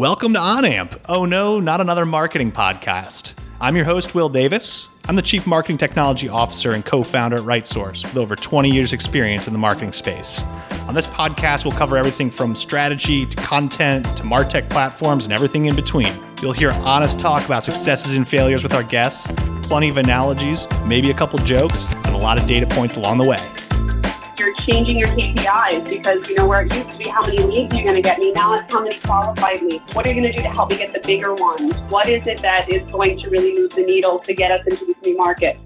Welcome 0.00 0.32
to 0.32 0.38
OnAmp. 0.38 0.98
Oh 1.10 1.26
no, 1.26 1.60
not 1.60 1.82
another 1.82 2.06
marketing 2.06 2.52
podcast. 2.52 3.34
I'm 3.60 3.76
your 3.76 3.84
host, 3.84 4.14
Will 4.14 4.30
Davis. 4.30 4.88
I'm 5.06 5.14
the 5.14 5.20
Chief 5.20 5.46
Marketing 5.46 5.76
Technology 5.76 6.26
Officer 6.26 6.70
and 6.70 6.82
co 6.82 7.02
founder 7.02 7.36
at 7.36 7.42
RightSource 7.42 8.04
with 8.04 8.16
over 8.16 8.34
20 8.34 8.70
years' 8.70 8.94
experience 8.94 9.46
in 9.46 9.52
the 9.52 9.58
marketing 9.58 9.92
space. 9.92 10.40
On 10.88 10.94
this 10.94 11.06
podcast, 11.06 11.66
we'll 11.66 11.76
cover 11.76 11.98
everything 11.98 12.30
from 12.30 12.56
strategy 12.56 13.26
to 13.26 13.36
content 13.42 14.06
to 14.16 14.22
MarTech 14.22 14.70
platforms 14.70 15.26
and 15.26 15.34
everything 15.34 15.66
in 15.66 15.76
between. 15.76 16.14
You'll 16.40 16.52
hear 16.52 16.70
honest 16.72 17.20
talk 17.20 17.44
about 17.44 17.64
successes 17.64 18.16
and 18.16 18.26
failures 18.26 18.62
with 18.62 18.72
our 18.72 18.84
guests, 18.84 19.30
plenty 19.64 19.90
of 19.90 19.98
analogies, 19.98 20.66
maybe 20.86 21.10
a 21.10 21.14
couple 21.14 21.38
jokes, 21.40 21.86
and 22.06 22.14
a 22.14 22.18
lot 22.18 22.40
of 22.40 22.46
data 22.46 22.66
points 22.66 22.96
along 22.96 23.18
the 23.18 23.28
way 23.28 23.69
changing 24.60 24.98
your 24.98 25.08
KPIs 25.08 25.88
because 25.88 26.28
you 26.28 26.36
know 26.36 26.46
where 26.46 26.64
it 26.64 26.74
used 26.74 26.90
to 26.90 26.98
be 26.98 27.08
how 27.08 27.22
many 27.22 27.38
leads 27.38 27.74
you're 27.74 27.84
going 27.84 27.96
to 27.96 28.02
get 28.02 28.18
me. 28.18 28.32
Now 28.32 28.54
it's 28.54 28.72
how 28.72 28.82
many 28.82 28.98
qualified 28.98 29.62
leads. 29.62 29.94
What 29.94 30.04
are 30.06 30.12
you 30.12 30.20
going 30.20 30.32
to 30.32 30.36
do 30.36 30.42
to 30.42 30.50
help 30.50 30.70
me 30.70 30.76
get 30.76 30.92
the 30.92 31.00
bigger 31.00 31.34
ones? 31.34 31.74
What 31.88 32.08
is 32.08 32.26
it 32.26 32.42
that 32.42 32.68
is 32.68 32.88
going 32.90 33.18
to 33.20 33.30
really 33.30 33.58
move 33.58 33.70
the 33.72 33.82
needle 33.82 34.18
to 34.18 34.34
get 34.34 34.50
us 34.50 34.60
into 34.66 34.84
this 34.84 34.96
new 35.02 35.16
market? 35.16 35.58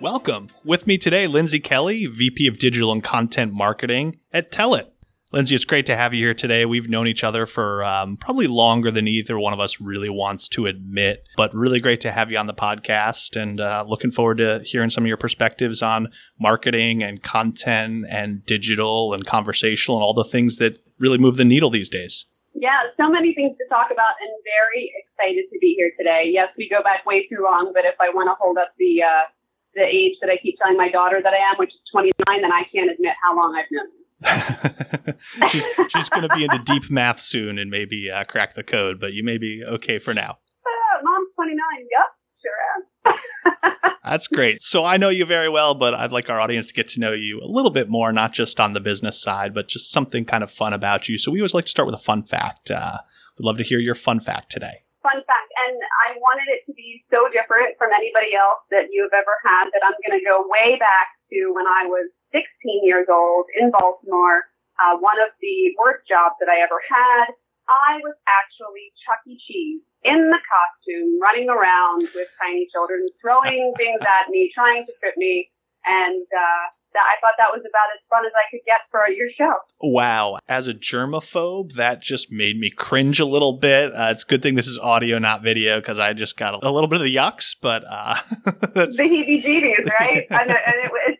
Welcome. 0.00 0.48
With 0.64 0.86
me 0.86 0.98
today, 0.98 1.26
Lindsay 1.26 1.58
Kelly, 1.58 2.06
VP 2.06 2.46
of 2.46 2.58
Digital 2.58 2.92
and 2.92 3.02
Content 3.02 3.52
Marketing 3.52 4.20
at 4.32 4.52
Telit. 4.52 4.86
Lindsay, 5.30 5.54
it's 5.54 5.66
great 5.66 5.84
to 5.86 5.96
have 5.96 6.14
you 6.14 6.24
here 6.24 6.34
today. 6.34 6.64
We've 6.64 6.88
known 6.88 7.06
each 7.06 7.22
other 7.22 7.44
for 7.44 7.84
um, 7.84 8.16
probably 8.16 8.46
longer 8.46 8.90
than 8.90 9.06
either 9.06 9.38
one 9.38 9.52
of 9.52 9.60
us 9.60 9.78
really 9.78 10.08
wants 10.08 10.48
to 10.48 10.64
admit, 10.64 11.22
but 11.36 11.52
really 11.52 11.80
great 11.80 12.00
to 12.02 12.10
have 12.10 12.32
you 12.32 12.38
on 12.38 12.46
the 12.46 12.54
podcast 12.54 13.36
and 13.36 13.60
uh, 13.60 13.84
looking 13.86 14.10
forward 14.10 14.38
to 14.38 14.62
hearing 14.64 14.88
some 14.88 15.04
of 15.04 15.08
your 15.08 15.18
perspectives 15.18 15.82
on 15.82 16.08
marketing 16.40 17.02
and 17.02 17.22
content 17.22 18.06
and 18.08 18.46
digital 18.46 19.12
and 19.12 19.26
conversational 19.26 19.98
and 19.98 20.02
all 20.04 20.14
the 20.14 20.24
things 20.24 20.56
that 20.56 20.78
really 20.98 21.18
move 21.18 21.36
the 21.36 21.44
needle 21.44 21.68
these 21.68 21.90
days. 21.90 22.24
Yeah, 22.54 22.88
so 22.96 23.10
many 23.10 23.34
things 23.34 23.54
to 23.58 23.68
talk 23.68 23.92
about 23.92 24.16
and 24.24 24.32
very 24.64 24.90
excited 24.96 25.44
to 25.52 25.58
be 25.60 25.74
here 25.76 25.92
today. 25.98 26.30
Yes, 26.32 26.48
we 26.56 26.70
go 26.72 26.82
back 26.82 27.04
way 27.04 27.28
too 27.28 27.44
long, 27.44 27.72
but 27.74 27.84
if 27.84 27.94
I 28.00 28.08
want 28.16 28.32
to 28.32 28.34
hold 28.40 28.56
up 28.56 28.72
the 28.78 29.04
uh, 29.04 29.28
the 29.74 29.84
age 29.84 30.16
that 30.24 30.32
I 30.32 30.40
keep 30.42 30.56
telling 30.56 30.80
my 30.80 30.90
daughter 30.90 31.20
that 31.22 31.34
I 31.36 31.52
am, 31.52 31.60
which 31.60 31.68
is 31.68 31.80
29, 31.92 32.16
then 32.40 32.50
I 32.50 32.64
can't 32.64 32.90
admit 32.90 33.12
how 33.22 33.36
long 33.36 33.54
I've 33.54 33.68
known 33.70 33.92
she's 35.48 35.66
she's 35.88 36.08
going 36.08 36.28
to 36.28 36.34
be 36.34 36.44
into 36.44 36.58
deep 36.64 36.90
math 36.90 37.20
soon 37.20 37.58
and 37.58 37.70
maybe 37.70 38.10
uh, 38.10 38.24
crack 38.24 38.54
the 38.54 38.64
code, 38.64 38.98
but 38.98 39.12
you 39.12 39.22
may 39.22 39.38
be 39.38 39.62
okay 39.64 39.98
for 39.98 40.12
now. 40.12 40.38
Uh, 40.66 41.02
mom's 41.02 41.28
29. 41.36 41.56
Yep, 41.90 42.08
sure 42.42 42.52
am. 42.74 43.92
That's 44.04 44.26
great. 44.26 44.62
So 44.62 44.84
I 44.84 44.96
know 44.96 45.10
you 45.10 45.24
very 45.24 45.48
well, 45.48 45.74
but 45.74 45.94
I'd 45.94 46.12
like 46.12 46.30
our 46.30 46.40
audience 46.40 46.66
to 46.66 46.74
get 46.74 46.88
to 46.88 47.00
know 47.00 47.12
you 47.12 47.40
a 47.40 47.46
little 47.46 47.70
bit 47.70 47.88
more, 47.88 48.10
not 48.12 48.32
just 48.32 48.58
on 48.58 48.72
the 48.72 48.80
business 48.80 49.20
side, 49.20 49.54
but 49.54 49.68
just 49.68 49.92
something 49.92 50.24
kind 50.24 50.42
of 50.42 50.50
fun 50.50 50.72
about 50.72 51.08
you. 51.08 51.18
So 51.18 51.30
we 51.30 51.40
always 51.40 51.54
like 51.54 51.66
to 51.66 51.70
start 51.70 51.86
with 51.86 51.94
a 51.94 52.02
fun 52.02 52.22
fact. 52.22 52.70
Uh, 52.70 52.98
we'd 53.38 53.44
love 53.44 53.58
to 53.58 53.64
hear 53.64 53.78
your 53.78 53.94
fun 53.94 54.20
fact 54.20 54.50
today. 54.50 54.82
Fun 55.02 55.22
fact, 55.28 55.50
and 55.68 55.78
I 56.08 56.18
wanted 56.18 56.48
it 56.50 56.66
to 56.66 56.74
be 56.74 57.04
so 57.08 57.30
different 57.30 57.78
from 57.78 57.94
anybody 57.94 58.34
else 58.34 58.64
that 58.74 58.90
you've 58.90 59.14
ever 59.14 59.34
had 59.46 59.70
that 59.70 59.84
I'm 59.86 59.94
going 60.02 60.18
to 60.18 60.24
go 60.26 60.42
way 60.48 60.74
back 60.76 61.14
to 61.30 61.52
when 61.54 61.68
I 61.68 61.86
was 61.86 62.10
16 62.32 62.84
years 62.84 63.06
old 63.10 63.46
in 63.58 63.70
Baltimore. 63.70 64.48
Uh, 64.78 64.96
one 64.98 65.18
of 65.18 65.34
the 65.42 65.74
worst 65.78 66.06
jobs 66.06 66.38
that 66.40 66.48
I 66.48 66.62
ever 66.62 66.78
had. 66.86 67.34
I 67.68 68.00
was 68.00 68.16
actually 68.24 68.94
Chuck 69.04 69.20
E. 69.28 69.36
Cheese 69.44 69.82
in 70.04 70.30
the 70.30 70.40
costume, 70.40 71.20
running 71.20 71.50
around 71.50 72.08
with 72.14 72.28
tiny 72.40 72.68
children, 72.72 73.04
throwing 73.20 73.74
things 73.76 74.00
at 74.02 74.30
me, 74.30 74.50
trying 74.54 74.86
to 74.86 74.92
trip 75.00 75.14
me. 75.16 75.50
And 75.84 76.20
uh, 76.20 76.64
that, 76.94 77.04
I 77.04 77.20
thought 77.20 77.34
that 77.38 77.52
was 77.52 77.60
about 77.60 77.88
as 77.94 78.00
fun 78.08 78.24
as 78.24 78.32
I 78.34 78.44
could 78.50 78.60
get 78.66 78.80
for 78.90 79.08
your 79.08 79.28
show. 79.36 79.54
Wow. 79.82 80.38
As 80.48 80.66
a 80.68 80.74
germaphobe, 80.74 81.74
that 81.74 82.02
just 82.02 82.32
made 82.32 82.58
me 82.58 82.70
cringe 82.70 83.20
a 83.20 83.24
little 83.24 83.54
bit. 83.54 83.92
Uh, 83.92 84.08
it's 84.10 84.24
a 84.24 84.26
good 84.26 84.42
thing 84.42 84.54
this 84.54 84.66
is 84.66 84.78
audio, 84.78 85.18
not 85.18 85.42
video, 85.42 85.80
because 85.80 85.98
I 85.98 86.12
just 86.12 86.36
got 86.36 86.54
a, 86.54 86.68
a, 86.68 86.70
little 86.70 86.88
bit 86.88 86.96
of 86.96 87.04
the 87.04 87.14
yucks, 87.14 87.54
but 87.60 87.84
uh. 87.88 88.16
The 88.44 88.86
heebie 89.02 89.42
jeebies, 89.42 89.90
right? 89.98 90.26
and, 90.30 90.50
and 90.50 90.50
it, 90.50 90.56
it, 90.56 90.84
it 90.84 90.90
was 90.92 91.17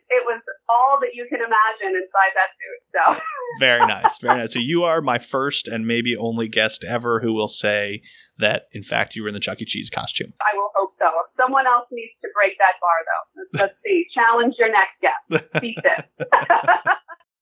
all 0.69 0.99
that 1.01 1.09
you 1.13 1.25
can 1.27 1.39
imagine 1.39 1.97
inside 1.97 2.31
that 2.37 2.53
suit. 2.55 2.79
So 2.93 3.23
very 3.59 3.85
nice, 3.85 4.19
very 4.19 4.37
nice. 4.37 4.53
So 4.53 4.59
you 4.59 4.83
are 4.83 5.01
my 5.01 5.17
first 5.17 5.67
and 5.67 5.87
maybe 5.87 6.15
only 6.15 6.47
guest 6.47 6.85
ever 6.87 7.19
who 7.19 7.33
will 7.33 7.47
say 7.47 8.01
that, 8.37 8.63
in 8.71 8.83
fact, 8.83 9.15
you 9.15 9.23
were 9.23 9.27
in 9.27 9.33
the 9.33 9.39
Chuck 9.39 9.61
E. 9.61 9.65
Cheese 9.65 9.89
costume. 9.89 10.33
I 10.41 10.55
will 10.55 10.69
hope 10.75 10.93
so. 10.99 11.09
Someone 11.35 11.65
else 11.65 11.87
needs 11.91 12.13
to 12.21 12.29
break 12.33 12.57
that 12.59 12.75
bar, 12.79 12.91
though. 13.03 13.41
Let's, 13.41 13.73
let's 13.73 13.81
see. 13.83 14.05
Challenge 14.13 14.53
your 14.57 14.71
next 14.71 15.01
guest. 15.01 15.61
Beat 15.61 15.77
this. 15.83 16.05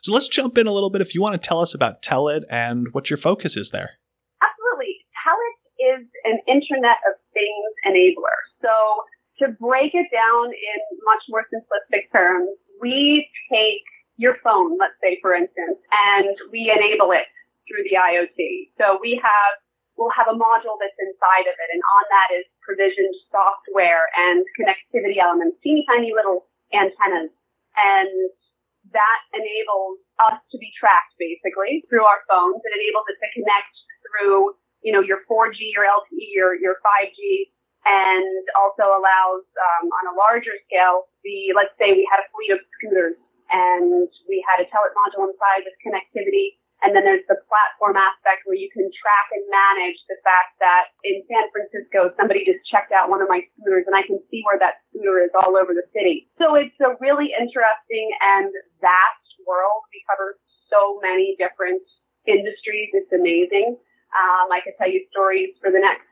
so 0.01 0.13
let's 0.13 0.29
jump 0.29 0.57
in 0.57 0.65
a 0.67 0.71
little 0.71 0.89
bit. 0.89 1.01
If 1.01 1.13
you 1.13 1.21
want 1.21 1.41
to 1.41 1.45
tell 1.45 1.59
us 1.59 1.73
about 1.73 2.01
Telit 2.01 2.43
and 2.49 2.87
what 2.93 3.09
your 3.09 3.17
focus 3.17 3.57
is 3.57 3.71
there. 3.71 3.99
Absolutely. 4.41 5.03
Telit 5.19 5.99
is 5.99 6.07
an 6.23 6.39
Internet 6.47 6.97
of 7.09 7.19
Things 7.33 7.73
enabler. 7.85 8.39
So 8.61 8.71
to 9.39 9.53
break 9.59 9.93
it 9.93 10.07
down 10.09 10.45
in 10.49 10.79
much 11.05 11.23
more 11.29 11.45
simplistic 11.53 12.11
terms, 12.11 12.49
we 12.81 13.27
take 13.51 13.83
your 14.17 14.37
phone, 14.43 14.77
let's 14.81 14.97
say 15.01 15.17
for 15.21 15.33
instance, 15.33 15.77
and 15.91 16.35
we 16.51 16.73
enable 16.73 17.13
it 17.13 17.29
through 17.69 17.85
the 17.85 17.97
IoT. 17.99 18.73
So 18.79 18.97
we 19.01 19.19
have, 19.21 19.53
we'll 19.95 20.13
have 20.15 20.29
a 20.31 20.37
module 20.37 20.79
that's 20.81 20.97
inside 20.97 21.45
of 21.45 21.55
it 21.57 21.69
and 21.69 21.81
on 21.81 22.03
that 22.09 22.29
is 22.33 22.45
provisioned 22.63 23.13
software 23.29 24.09
and 24.17 24.41
connectivity 24.57 25.21
elements, 25.21 25.57
teeny 25.61 25.85
tiny 25.85 26.11
little 26.15 26.49
antennas. 26.73 27.29
And 27.77 28.09
that 28.95 29.19
enables 29.35 30.01
us 30.23 30.39
to 30.49 30.57
be 30.57 30.71
tracked 30.79 31.13
basically 31.19 31.83
through 31.91 32.07
our 32.07 32.25
phones. 32.25 32.63
It 32.63 32.73
enables 32.73 33.05
it 33.11 33.17
to 33.21 33.27
connect 33.37 33.73
through, 34.07 34.55
you 34.81 34.95
know, 34.95 35.03
your 35.03 35.27
4G, 35.29 35.75
your 35.75 35.85
LTE, 35.85 36.25
your, 36.33 36.55
your 36.57 36.79
5G, 36.81 37.51
and 37.87 38.43
also 38.59 38.83
allows 38.91 39.47
um, 39.55 39.87
on 40.03 40.11
a 40.11 40.17
larger 40.19 40.53
scale 40.67 41.07
the 41.23 41.55
let's 41.55 41.71
say 41.79 41.95
we 41.95 42.03
had 42.11 42.19
a 42.19 42.27
fleet 42.35 42.51
of 42.51 42.59
scooters 42.75 43.15
and 43.47 44.11
we 44.27 44.43
had 44.43 44.59
a 44.59 44.67
Telit 44.67 44.91
module 44.91 45.31
inside 45.31 45.63
with 45.63 45.75
connectivity 45.79 46.59
and 46.83 46.93
then 46.93 47.07
there's 47.07 47.25
the 47.25 47.39
platform 47.49 47.97
aspect 47.97 48.45
where 48.45 48.59
you 48.59 48.69
can 48.69 48.85
track 48.93 49.27
and 49.33 49.41
manage 49.49 49.97
the 50.11 50.19
fact 50.21 50.59
that 50.61 50.93
in 51.07 51.23
San 51.25 51.47
Francisco 51.49 52.11
somebody 52.19 52.43
just 52.43 52.61
checked 52.67 52.91
out 52.91 53.07
one 53.07 53.23
of 53.23 53.31
my 53.31 53.41
scooters 53.55 53.87
and 53.87 53.95
I 53.95 54.03
can 54.03 54.19
see 54.29 54.43
where 54.43 54.59
that 54.59 54.83
scooter 54.91 55.23
is 55.23 55.33
all 55.33 55.55
over 55.55 55.71
the 55.71 55.87
city. 55.95 56.27
So 56.37 56.59
it's 56.59 56.75
a 56.83 56.93
really 56.99 57.31
interesting 57.33 58.07
and 58.19 58.51
vast 58.83 59.27
world. 59.47 59.87
We 59.95 60.03
cover 60.05 60.37
so 60.67 60.99
many 60.99 61.39
different 61.39 61.81
industries. 62.27 62.91
It's 62.93 63.11
amazing. 63.15 63.79
Um, 64.11 64.47
I 64.51 64.59
could 64.63 64.75
tell 64.79 64.91
you 64.91 65.03
stories 65.11 65.55
for 65.59 65.71
the 65.71 65.79
next 65.79 66.06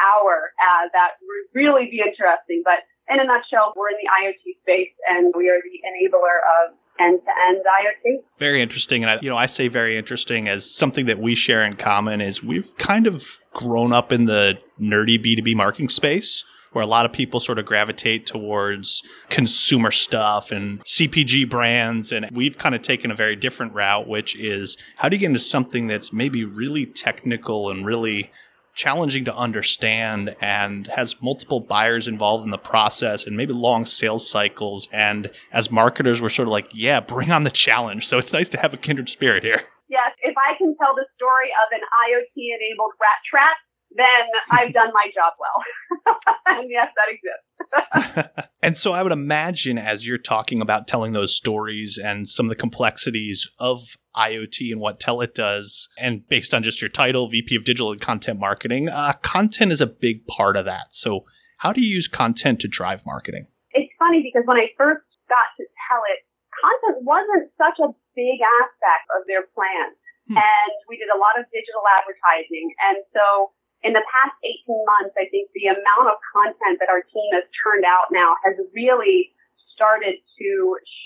hour 0.00 0.52
uh, 0.56 0.88
that 0.92 1.20
would 1.20 1.60
really 1.60 1.86
be 1.90 2.00
interesting. 2.00 2.62
But 2.64 2.88
in 3.12 3.20
a 3.20 3.24
nutshell, 3.24 3.72
we're 3.76 3.90
in 3.90 3.96
the 4.00 4.08
IoT 4.08 4.60
space 4.62 4.94
and 5.08 5.32
we 5.36 5.48
are 5.48 5.60
the 5.60 5.76
enabler 5.84 6.40
of 6.64 6.74
end-to-end 6.98 7.64
IoT. 7.64 8.22
Very 8.38 8.60
interesting, 8.60 9.02
and 9.02 9.10
I, 9.10 9.18
you 9.22 9.30
know, 9.30 9.36
I 9.36 9.46
say 9.46 9.68
very 9.68 9.96
interesting 9.96 10.48
as 10.48 10.70
something 10.70 11.06
that 11.06 11.18
we 11.18 11.34
share 11.34 11.64
in 11.64 11.76
common 11.76 12.20
is 12.20 12.42
we've 12.42 12.76
kind 12.76 13.06
of 13.06 13.38
grown 13.52 13.92
up 13.92 14.12
in 14.12 14.26
the 14.26 14.58
nerdy 14.80 15.20
B 15.20 15.34
two 15.36 15.42
B 15.42 15.54
marketing 15.54 15.88
space. 15.88 16.44
Where 16.72 16.84
a 16.84 16.86
lot 16.86 17.04
of 17.04 17.12
people 17.12 17.40
sort 17.40 17.58
of 17.58 17.66
gravitate 17.66 18.26
towards 18.26 19.02
consumer 19.28 19.90
stuff 19.90 20.52
and 20.52 20.80
CPG 20.84 21.50
brands. 21.50 22.12
And 22.12 22.28
we've 22.30 22.56
kind 22.58 22.76
of 22.76 22.82
taken 22.82 23.10
a 23.10 23.16
very 23.16 23.34
different 23.34 23.74
route, 23.74 24.06
which 24.06 24.36
is 24.36 24.76
how 24.94 25.08
do 25.08 25.16
you 25.16 25.20
get 25.20 25.26
into 25.26 25.40
something 25.40 25.88
that's 25.88 26.12
maybe 26.12 26.44
really 26.44 26.86
technical 26.86 27.72
and 27.72 27.84
really 27.84 28.30
challenging 28.80 29.26
to 29.26 29.36
understand 29.36 30.34
and 30.40 30.86
has 30.86 31.20
multiple 31.20 31.60
buyers 31.60 32.08
involved 32.08 32.44
in 32.44 32.50
the 32.50 32.56
process 32.56 33.26
and 33.26 33.36
maybe 33.36 33.52
long 33.52 33.84
sales 33.84 34.28
cycles. 34.28 34.88
And 34.90 35.30
as 35.52 35.70
marketers, 35.70 36.22
we're 36.22 36.30
sort 36.30 36.48
of 36.48 36.52
like, 36.52 36.68
yeah, 36.72 37.00
bring 37.00 37.30
on 37.30 37.42
the 37.42 37.50
challenge. 37.50 38.06
So 38.06 38.16
it's 38.16 38.32
nice 38.32 38.48
to 38.48 38.58
have 38.58 38.72
a 38.72 38.78
kindred 38.78 39.10
spirit 39.10 39.44
here. 39.44 39.64
Yes, 39.90 40.16
if 40.22 40.34
I 40.38 40.56
can 40.56 40.74
tell 40.78 40.94
the 40.94 41.04
story 41.16 41.50
of 41.60 41.76
an 41.76 41.82
IoT 41.82 42.32
enabled 42.36 42.92
rat 42.98 43.20
trap, 43.28 43.56
then 43.94 44.06
I've 44.50 44.72
done 44.72 44.90
my 44.92 45.06
job 45.14 45.32
well. 45.38 46.24
and 46.46 46.70
yes, 46.70 46.88
that 46.96 47.08
exists. 47.12 48.48
and 48.62 48.76
so 48.76 48.92
I 48.92 49.02
would 49.02 49.12
imagine 49.12 49.78
as 49.78 50.06
you're 50.06 50.18
talking 50.18 50.60
about 50.60 50.88
telling 50.88 51.12
those 51.12 51.34
stories 51.34 51.98
and 52.02 52.28
some 52.28 52.46
of 52.46 52.50
the 52.50 52.56
complexities 52.56 53.48
of 53.58 53.96
IoT 54.16 54.72
and 54.72 54.80
what 54.80 55.00
Telit 55.00 55.34
does, 55.34 55.88
and 55.98 56.26
based 56.28 56.52
on 56.52 56.62
just 56.62 56.82
your 56.82 56.88
title, 56.88 57.28
VP 57.28 57.54
of 57.54 57.64
Digital 57.64 57.92
and 57.92 58.00
Content 58.00 58.40
Marketing, 58.40 58.88
uh, 58.88 59.12
content 59.22 59.72
is 59.72 59.80
a 59.80 59.86
big 59.86 60.26
part 60.26 60.56
of 60.56 60.64
that. 60.64 60.94
So 60.94 61.24
how 61.58 61.72
do 61.72 61.80
you 61.80 61.88
use 61.88 62.08
content 62.08 62.60
to 62.60 62.68
drive 62.68 63.04
marketing? 63.06 63.46
It's 63.72 63.92
funny 63.98 64.22
because 64.22 64.42
when 64.46 64.56
I 64.56 64.72
first 64.76 65.04
got 65.28 65.46
to 65.58 65.62
Telit, 65.62 66.20
content 66.58 67.04
wasn't 67.06 67.52
such 67.54 67.78
a 67.78 67.94
big 68.16 68.42
aspect 68.42 69.06
of 69.14 69.28
their 69.30 69.46
plan. 69.54 69.94
Hmm. 70.26 70.38
And 70.42 70.72
we 70.88 70.98
did 70.98 71.08
a 71.14 71.18
lot 71.18 71.38
of 71.38 71.46
digital 71.54 71.82
advertising. 71.86 72.74
And 72.90 72.98
so 73.14 73.54
in 73.82 73.96
the 73.96 74.04
past 74.04 74.36
18 74.44 74.84
months, 74.84 75.16
I 75.16 75.24
think 75.32 75.48
the 75.56 75.72
amount 75.72 76.12
of 76.12 76.20
content 76.36 76.76
that 76.84 76.92
our 76.92 77.00
team 77.00 77.28
has 77.32 77.48
turned 77.64 77.88
out 77.88 78.12
now 78.12 78.36
has 78.44 78.60
really 78.76 79.32
started 79.72 80.20
to 80.20 80.50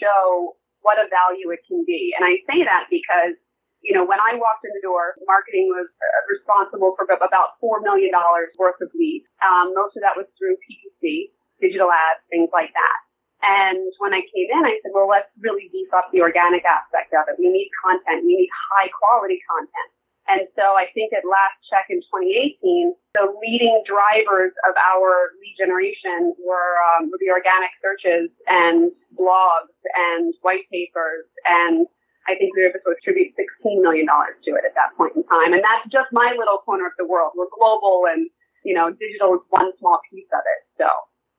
show 0.02 0.58
what 0.82 0.98
a 0.98 1.06
value 1.06 1.54
it 1.54 1.62
can 1.70 1.86
be. 1.86 2.12
And 2.18 2.26
I 2.26 2.42
say 2.50 2.66
that 2.66 2.90
because, 2.90 3.38
you 3.78 3.94
know, 3.94 4.02
when 4.02 4.18
I 4.18 4.34
walked 4.34 4.66
in 4.66 4.74
the 4.74 4.82
door, 4.82 5.14
marketing 5.22 5.70
was 5.70 5.86
uh, 5.86 6.20
responsible 6.26 6.98
for 6.98 7.06
about 7.06 7.56
$4 7.62 7.78
million 7.86 8.10
worth 8.58 8.80
of 8.82 8.90
leads. 8.98 9.30
Um, 9.38 9.70
most 9.70 9.94
of 9.94 10.02
that 10.02 10.18
was 10.18 10.26
through 10.34 10.58
PPC, 10.66 11.30
digital 11.62 11.94
ads, 11.94 12.26
things 12.26 12.50
like 12.50 12.74
that. 12.74 12.98
And 13.44 13.86
when 14.02 14.10
I 14.16 14.24
came 14.24 14.48
in, 14.50 14.62
I 14.66 14.82
said, 14.82 14.90
well, 14.90 15.06
let's 15.06 15.30
really 15.38 15.70
beef 15.70 15.92
up 15.94 16.10
the 16.10 16.24
organic 16.24 16.64
aspect 16.66 17.14
of 17.14 17.28
it. 17.30 17.38
We 17.38 17.52
need 17.52 17.70
content. 17.86 18.24
We 18.26 18.34
need 18.34 18.50
high 18.50 18.90
quality 18.90 19.38
content. 19.46 19.93
And 20.28 20.48
so 20.56 20.74
I 20.76 20.88
think 20.96 21.12
at 21.12 21.24
last 21.28 21.60
check 21.68 21.92
in 21.92 22.00
2018, 22.00 22.96
the 23.12 23.28
leading 23.44 23.84
drivers 23.84 24.56
of 24.64 24.72
our 24.80 25.36
lead 25.36 25.56
generation 25.60 26.32
were, 26.40 26.80
um, 26.96 27.12
were 27.12 27.20
the 27.20 27.28
organic 27.28 27.70
searches 27.84 28.32
and 28.48 28.88
blogs 29.12 29.76
and 29.92 30.32
white 30.40 30.64
papers 30.72 31.28
and 31.44 31.86
I 32.24 32.34
think 32.40 32.56
we 32.56 32.64
were 32.64 32.72
able 32.72 32.80
to 32.88 32.96
attribute 32.96 33.36
$16 33.36 33.84
million 33.84 34.08
to 34.08 34.50
it 34.56 34.64
at 34.64 34.72
that 34.74 34.96
point 34.96 35.12
in 35.12 35.24
time. 35.28 35.52
And 35.52 35.60
that's 35.60 35.84
just 35.92 36.08
my 36.08 36.32
little 36.32 36.64
corner 36.64 36.88
of 36.88 36.96
the 36.96 37.04
world. 37.04 37.36
We're 37.36 37.52
global 37.52 38.08
and, 38.08 38.32
you 38.64 38.72
know, 38.72 38.88
digital 38.88 39.36
is 39.36 39.44
one 39.52 39.76
small 39.76 40.00
piece 40.08 40.28
of 40.32 40.40
it. 40.40 40.60
So 40.80 40.88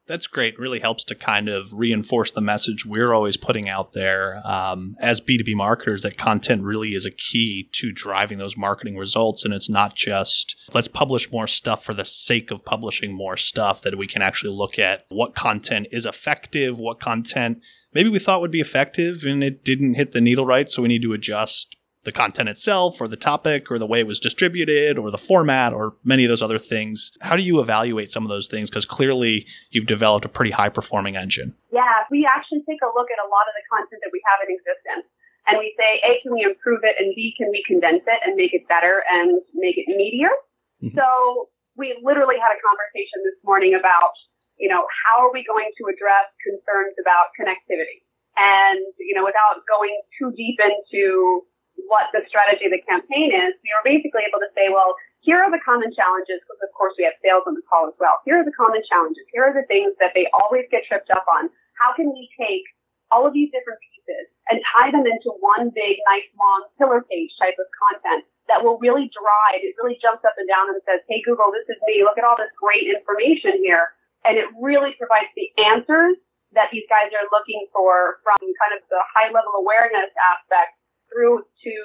that's 0.08 0.28
great. 0.28 0.58
really 0.60 0.80
helps 0.80 1.04
to 1.06 1.16
kind 1.16 1.50
of 1.50 1.74
reinforce 1.74 2.32
the 2.32 2.42
message 2.42 2.86
we're 2.86 3.14
always 3.14 3.38
putting 3.38 3.68
out 3.68 3.94
there 3.94 4.42
um, 4.46 4.96
as 5.00 5.20
B2B 5.20 5.56
marketers 5.56 6.04
that 6.04 6.18
content 6.18 6.64
really 6.64 6.94
is 6.94 7.06
a 7.06 7.12
key 7.12 7.70
to 7.74 7.92
driving 7.92 8.38
those 8.38 8.56
marketing 8.56 8.98
results. 8.98 9.44
And 9.44 9.54
it's 9.54 9.70
not 9.70 9.96
just 9.96 10.56
let's 10.74 10.88
publish 10.88 11.32
more 11.32 11.48
stuff 11.48 11.84
for 11.84 11.94
the 11.94 12.06
sake 12.06 12.52
of 12.52 12.64
publishing 12.64 13.14
more 13.14 13.38
stuff, 13.38 13.82
that 13.82 13.98
we 13.98 14.08
can 14.08 14.22
actually 14.22 14.54
look 14.54 14.78
at 14.78 15.06
what 15.10 15.34
content 15.34 15.88
is 15.92 16.06
effective, 16.06 16.80
what 16.80 17.00
content 17.00 17.62
maybe 17.94 18.10
we 18.10 18.20
thought 18.20 18.42
would 18.42 18.52
be 18.52 18.62
effective 18.62 19.24
and 19.24 19.44
it 19.44 19.64
didn't 19.64 19.96
hit 19.96 20.12
the 20.12 20.22
needle 20.22 20.46
right. 20.46 20.70
So 20.70 20.84
we 20.84 20.90
need 20.90 21.02
to 21.02 21.14
adjust 21.14 21.75
the 22.06 22.12
content 22.12 22.48
itself 22.48 23.02
or 23.02 23.08
the 23.08 23.18
topic 23.18 23.70
or 23.70 23.78
the 23.78 23.86
way 23.86 24.00
it 24.00 24.08
was 24.08 24.20
distributed 24.20 24.98
or 24.98 25.12
the 25.12 25.18
format 25.18 25.74
or 25.74 25.96
many 26.04 26.24
of 26.24 26.30
those 26.30 26.42
other 26.42 26.60
things. 26.60 27.12
How 27.22 27.36
do 27.36 27.44
you 27.44 27.60
evaluate 27.60 28.12
some 28.12 28.24
of 28.24 28.30
those 28.30 28.48
things? 28.48 28.70
Because 28.70 28.86
clearly 28.86 29.46
you've 29.72 29.88
developed 29.88 30.26
a 30.26 30.30
pretty 30.30 30.52
high 30.52 30.70
performing 30.70 31.18
engine. 31.18 31.54
Yeah, 31.74 32.08
we 32.10 32.26
actually 32.26 32.64
take 32.70 32.80
a 32.82 32.92
look 32.96 33.10
at 33.12 33.20
a 33.20 33.28
lot 33.28 33.50
of 33.50 33.54
the 33.58 33.66
content 33.68 34.00
that 34.06 34.12
we 34.14 34.22
have 34.24 34.48
in 34.48 34.56
existence 34.56 35.12
and 35.48 35.62
we 35.62 35.74
say, 35.78 36.02
A, 36.02 36.22
can 36.22 36.34
we 36.34 36.42
improve 36.42 36.82
it? 36.82 36.98
And 36.98 37.14
B, 37.14 37.34
can 37.38 37.50
we 37.54 37.62
condense 37.66 38.02
it 38.06 38.20
and 38.26 38.34
make 38.36 38.54
it 38.54 38.66
better 38.70 39.04
and 39.06 39.42
make 39.54 39.78
it 39.78 39.86
meatier? 39.90 40.34
Mm-hmm. 40.82 40.98
So 40.98 41.50
we 41.78 41.94
literally 42.02 42.42
had 42.42 42.50
a 42.50 42.60
conversation 42.62 43.22
this 43.22 43.38
morning 43.46 43.78
about, 43.78 44.18
you 44.58 44.70
know, 44.70 44.88
how 45.06 45.22
are 45.22 45.30
we 45.30 45.46
going 45.46 45.70
to 45.78 45.84
address 45.92 46.30
concerns 46.42 46.98
about 46.98 47.34
connectivity? 47.38 48.02
And, 48.36 48.82
you 49.00 49.16
know, 49.16 49.24
without 49.24 49.64
going 49.70 49.96
too 50.18 50.34
deep 50.36 50.60
into 50.60 51.46
what 51.88 52.10
the 52.16 52.24
strategy 52.28 52.66
of 52.66 52.74
the 52.74 52.84
campaign 52.88 53.36
is, 53.36 53.54
we 53.62 53.70
were 53.76 53.86
basically 53.86 54.24
able 54.24 54.40
to 54.40 54.52
say, 54.56 54.72
well, 54.72 54.96
here 55.22 55.42
are 55.42 55.52
the 55.52 55.62
common 55.62 55.92
challenges, 55.92 56.40
because 56.46 56.62
of 56.62 56.72
course 56.78 56.94
we 56.96 57.04
have 57.04 57.18
sales 57.20 57.44
on 57.50 57.58
the 57.58 57.66
call 57.66 57.90
as 57.90 57.98
well. 57.98 58.22
Here 58.24 58.40
are 58.40 58.48
the 58.48 58.56
common 58.56 58.82
challenges. 58.86 59.26
Here 59.34 59.44
are 59.44 59.56
the 59.56 59.66
things 59.68 59.98
that 60.00 60.14
they 60.14 60.30
always 60.38 60.70
get 60.70 60.86
tripped 60.86 61.10
up 61.10 61.26
on. 61.28 61.50
How 61.76 61.92
can 61.98 62.14
we 62.14 62.30
take 62.40 62.64
all 63.10 63.28
of 63.28 63.34
these 63.34 63.52
different 63.52 63.82
pieces 63.82 64.30
and 64.50 64.62
tie 64.74 64.94
them 64.94 65.06
into 65.06 65.34
one 65.42 65.74
big, 65.74 65.98
nice, 66.06 66.26
long 66.38 66.70
pillar 66.78 67.02
page 67.10 67.34
type 67.42 67.58
of 67.58 67.68
content 67.74 68.26
that 68.46 68.62
will 68.62 68.78
really 68.78 69.10
drive, 69.10 69.62
it 69.66 69.74
really 69.82 69.98
jumps 69.98 70.22
up 70.22 70.38
and 70.38 70.46
down 70.46 70.70
and 70.70 70.78
says, 70.86 71.02
hey, 71.10 71.22
Google, 71.26 71.50
this 71.50 71.66
is 71.66 71.82
me. 71.90 72.06
Look 72.06 72.22
at 72.22 72.26
all 72.26 72.38
this 72.38 72.54
great 72.62 72.86
information 72.86 73.58
here. 73.66 73.90
And 74.22 74.38
it 74.38 74.46
really 74.62 74.94
provides 75.02 75.34
the 75.34 75.50
answers 75.58 76.22
that 76.54 76.70
these 76.70 76.86
guys 76.86 77.10
are 77.10 77.26
looking 77.34 77.66
for 77.74 78.22
from 78.22 78.38
kind 78.62 78.74
of 78.78 78.86
the 78.94 79.02
high 79.10 79.34
level 79.34 79.58
awareness 79.58 80.14
aspect 80.14 80.78
through 81.16 81.48
to 81.48 81.76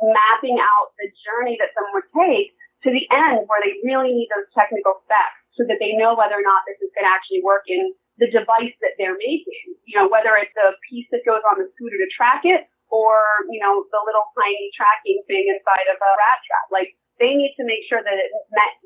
mapping 0.00 0.56
out 0.56 0.96
the 0.96 1.12
journey 1.20 1.60
that 1.60 1.76
someone 1.76 2.00
would 2.00 2.10
take 2.16 2.56
to 2.80 2.88
the 2.88 3.04
end 3.12 3.44
where 3.44 3.60
they 3.60 3.76
really 3.84 4.16
need 4.16 4.32
those 4.32 4.48
technical 4.56 5.04
specs 5.04 5.36
so 5.52 5.68
that 5.68 5.76
they 5.76 5.92
know 5.92 6.16
whether 6.16 6.40
or 6.40 6.46
not 6.46 6.64
this 6.64 6.80
is 6.80 6.88
going 6.96 7.04
to 7.04 7.12
actually 7.12 7.44
work 7.44 7.68
in 7.68 7.92
the 8.16 8.32
device 8.32 8.72
that 8.80 8.96
they're 8.96 9.20
making. 9.20 9.76
You 9.84 10.00
know, 10.00 10.08
whether 10.08 10.32
it's 10.40 10.56
a 10.56 10.72
piece 10.88 11.04
that 11.12 11.28
goes 11.28 11.44
on 11.44 11.60
the 11.60 11.68
scooter 11.76 12.00
to 12.00 12.08
track 12.16 12.48
it 12.48 12.64
or, 12.88 13.44
you 13.52 13.60
know, 13.60 13.84
the 13.92 14.00
little 14.02 14.24
tiny 14.32 14.72
tracking 14.72 15.20
thing 15.28 15.52
inside 15.52 15.86
of 15.92 16.00
a 16.00 16.10
rat 16.16 16.40
trap. 16.48 16.66
Like 16.72 16.96
they 17.20 17.36
need 17.36 17.52
to 17.60 17.64
make 17.68 17.84
sure 17.84 18.00
that 18.00 18.16
it 18.16 18.32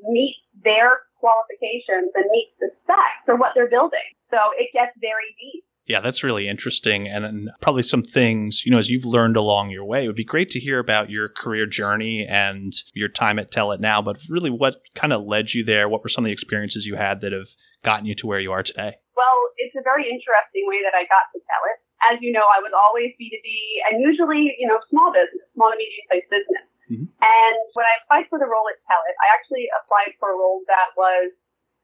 meets 0.05 0.39
their 0.61 1.07
qualifications 1.19 2.11
and 2.13 2.27
meets 2.29 2.53
the 2.59 2.69
specs 2.83 3.23
for 3.23 3.39
what 3.39 3.55
they're 3.55 3.71
building. 3.71 4.05
So 4.29 4.37
it 4.59 4.69
gets 4.75 4.93
very 4.99 5.31
deep. 5.39 5.64
Yeah, 5.85 6.01
that's 6.01 6.23
really 6.23 6.47
interesting. 6.47 7.07
And, 7.07 7.25
and, 7.25 7.49
probably 7.61 7.83
some 7.83 8.01
things, 8.01 8.65
you 8.65 8.71
know, 8.71 8.81
as 8.81 8.89
you've 8.89 9.05
learned 9.05 9.37
along 9.37 9.69
your 9.69 9.85
way, 9.85 10.03
it 10.03 10.07
would 10.07 10.15
be 10.15 10.25
great 10.25 10.49
to 10.51 10.59
hear 10.59 10.79
about 10.79 11.09
your 11.09 11.29
career 11.29 11.65
journey 11.65 12.25
and 12.25 12.73
your 12.93 13.09
time 13.09 13.37
at 13.37 13.51
Telit 13.51 13.79
Now, 13.79 14.01
but 14.01 14.17
really 14.27 14.49
what 14.49 14.81
kind 14.95 15.13
of 15.13 15.23
led 15.25 15.53
you 15.53 15.63
there? 15.63 15.87
What 15.87 16.01
were 16.01 16.09
some 16.09 16.25
of 16.25 16.27
the 16.27 16.33
experiences 16.33 16.85
you 16.85 16.95
had 16.95 17.21
that 17.21 17.31
have 17.31 17.53
gotten 17.83 18.05
you 18.05 18.15
to 18.15 18.25
where 18.25 18.39
you 18.39 18.51
are 18.51 18.63
today? 18.63 18.97
Well, 19.13 19.37
it's 19.57 19.77
a 19.77 19.85
very 19.85 20.09
interesting 20.09 20.65
way 20.65 20.81
that 20.81 20.97
I 20.97 21.05
got 21.05 21.29
to 21.33 21.39
Telit. 21.45 21.77
As 22.13 22.17
you 22.21 22.33
know, 22.33 22.43
I 22.43 22.61
was 22.61 22.73
always 22.73 23.13
B2B 23.21 23.49
and 23.89 24.01
usually, 24.01 24.57
you 24.57 24.67
know, 24.67 24.81
small 24.89 25.13
business, 25.13 25.45
small 25.53 25.69
to 25.69 25.77
medium 25.77 26.05
sized 26.09 26.29
business. 26.33 26.65
Mm-hmm. 26.89 27.07
And 27.21 27.57
when 27.73 27.85
I 27.85 27.93
applied 28.01 28.25
for 28.29 28.37
the 28.41 28.49
role 28.49 28.65
at 28.73 28.77
Telit, 28.89 29.17
I 29.21 29.27
actually 29.37 29.69
applied 29.69 30.17
for 30.17 30.33
a 30.33 30.37
role 30.37 30.65
that 30.65 30.97
was 30.97 31.33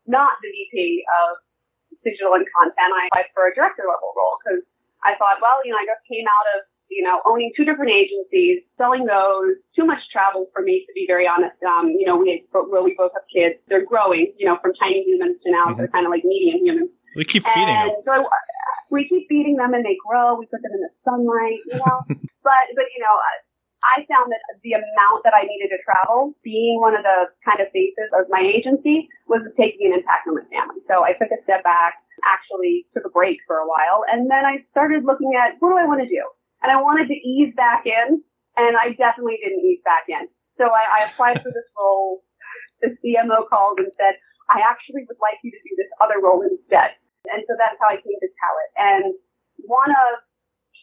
not 0.09 0.42
the 0.42 0.50
VP 0.50 1.06
of 1.06 1.42
digital 2.03 2.33
and 2.33 2.45
content, 2.53 2.92
I 2.92 3.09
applied 3.09 3.30
for 3.33 3.48
a 3.48 3.53
director 3.53 3.86
level 3.86 4.12
role 4.13 4.38
because 4.42 4.62
I 5.03 5.18
thought, 5.18 5.42
well, 5.42 5.62
you 5.65 5.71
know, 5.74 5.80
I 5.81 5.86
just 5.86 6.03
came 6.06 6.25
out 6.25 6.48
of, 6.57 6.68
you 6.89 7.01
know, 7.01 7.24
owning 7.25 7.51
two 7.56 7.63
different 7.63 7.89
agencies, 7.89 8.62
selling 8.77 9.07
those, 9.07 9.57
too 9.74 9.86
much 9.86 10.03
travel 10.12 10.51
for 10.53 10.62
me, 10.62 10.83
to 10.86 10.92
be 10.94 11.06
very 11.07 11.25
honest. 11.25 11.56
Um, 11.63 11.95
you 11.95 12.06
know, 12.06 12.18
we, 12.18 12.44
well, 12.53 12.83
we 12.83 12.94
both 12.98 13.15
have 13.15 13.25
kids. 13.31 13.57
They're 13.69 13.86
growing, 13.86 14.33
you 14.38 14.45
know, 14.45 14.59
from 14.62 14.74
tiny 14.75 15.03
humans 15.07 15.39
to 15.44 15.51
now 15.51 15.71
mm-hmm. 15.71 15.77
they're 15.80 15.94
kind 15.94 16.06
of 16.06 16.12
like 16.12 16.25
medium 16.25 16.62
humans. 16.62 16.92
We 17.15 17.25
keep 17.25 17.44
feeding 17.44 17.68
and 17.68 17.92
them. 17.92 17.98
So 18.06 18.27
we 18.92 19.07
keep 19.07 19.27
feeding 19.27 19.56
them 19.56 19.74
and 19.74 19.83
they 19.83 19.98
grow. 20.00 20.36
We 20.39 20.45
put 20.48 20.62
them 20.63 20.71
in 20.75 20.81
the 20.81 20.92
sunlight, 21.03 21.59
you 21.68 21.80
know. 21.80 22.03
but, 22.44 22.63
but, 22.75 22.88
you 22.95 23.01
know, 23.03 23.15
I 23.81 24.06
found 24.06 24.30
that 24.30 24.45
the 24.62 24.78
amount 24.78 25.25
that 25.25 25.33
I 25.33 25.50
needed 25.50 25.74
to 25.74 25.81
travel, 25.81 26.38
being 26.45 26.78
one 26.78 26.94
of 26.94 27.01
the 27.01 27.33
kind 27.42 27.57
of 27.57 27.74
faces 27.74 28.13
of 28.13 28.30
my 28.30 28.42
agency, 28.42 29.10
was 29.25 29.42
taking 29.57 29.89
an 29.89 29.98
impact 29.98 30.30
on 30.30 30.38
my 30.38 30.45
family. 30.54 30.86
So 30.86 31.01
I 31.01 31.18
took 31.18 31.33
a 31.33 31.42
step 31.44 31.66
back, 31.66 31.98
actually 32.22 32.86
took 32.94 33.10
a 33.10 33.13
break 33.13 33.42
for 33.50 33.57
a 33.57 33.68
while, 33.68 34.06
and 34.06 34.30
then 34.30 34.45
I 34.45 34.62
started 34.69 35.01
looking 35.01 35.33
at 35.33 35.57
what 35.57 35.74
do 35.74 35.78
I 35.81 35.89
want 35.89 36.06
to 36.06 36.10
do? 36.10 36.22
And 36.62 36.69
I 36.69 36.78
wanted 36.78 37.10
to 37.10 37.18
ease 37.18 37.54
back 37.57 37.89
in, 37.89 38.22
and 38.54 38.78
I 38.78 38.94
definitely 38.94 39.42
didn't 39.42 39.66
ease 39.66 39.81
back 39.81 40.06
in. 40.06 40.30
So 40.62 40.69
I, 40.69 41.01
I 41.01 41.10
applied 41.10 41.42
for 41.42 41.50
this 41.50 41.66
role. 41.74 42.22
The 42.86 42.94
CMO 43.01 43.50
called 43.50 43.81
and 43.81 43.89
said, 43.98 44.18
I 44.50 44.62
actually 44.62 45.10
would 45.10 45.22
like 45.22 45.41
you 45.41 45.50
to 45.50 45.62
do 45.65 45.74
this 45.77 45.89
other 46.01 46.22
role 46.22 46.46
instead. 46.46 46.98
And 47.34 47.41
so 47.50 47.58
that's 47.58 47.77
how 47.82 47.89
I 47.89 47.98
came 47.98 48.17
to 48.20 48.29
Telit. 48.29 48.72
And 48.77 49.13
one 49.65 49.89
of 49.89 50.22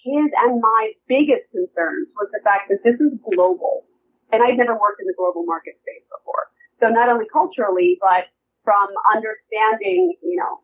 his 0.05 0.29
and 0.47 0.61
my 0.61 0.93
biggest 1.09 1.51
concerns 1.51 2.09
was 2.15 2.29
the 2.31 2.43
fact 2.45 2.71
that 2.71 2.83
this 2.85 2.99
is 2.99 3.13
global. 3.23 3.85
And 4.31 4.45
I'd 4.45 4.61
never 4.61 4.77
worked 4.77 5.01
in 5.01 5.09
the 5.09 5.17
global 5.17 5.49
market 5.49 5.81
space 5.81 6.05
before. 6.13 6.53
So 6.81 6.93
not 6.93 7.09
only 7.09 7.27
culturally, 7.33 7.97
but 7.99 8.29
from 8.63 8.93
understanding, 9.11 10.15
you 10.21 10.37
know, 10.37 10.61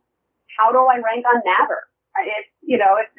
how 0.61 0.71
do 0.71 0.85
I 0.85 1.00
rank 1.00 1.25
on 1.25 1.41
Naver? 1.43 1.88
It's, 2.14 2.53
you 2.62 2.79
know, 2.79 2.95
it's, 2.95 3.11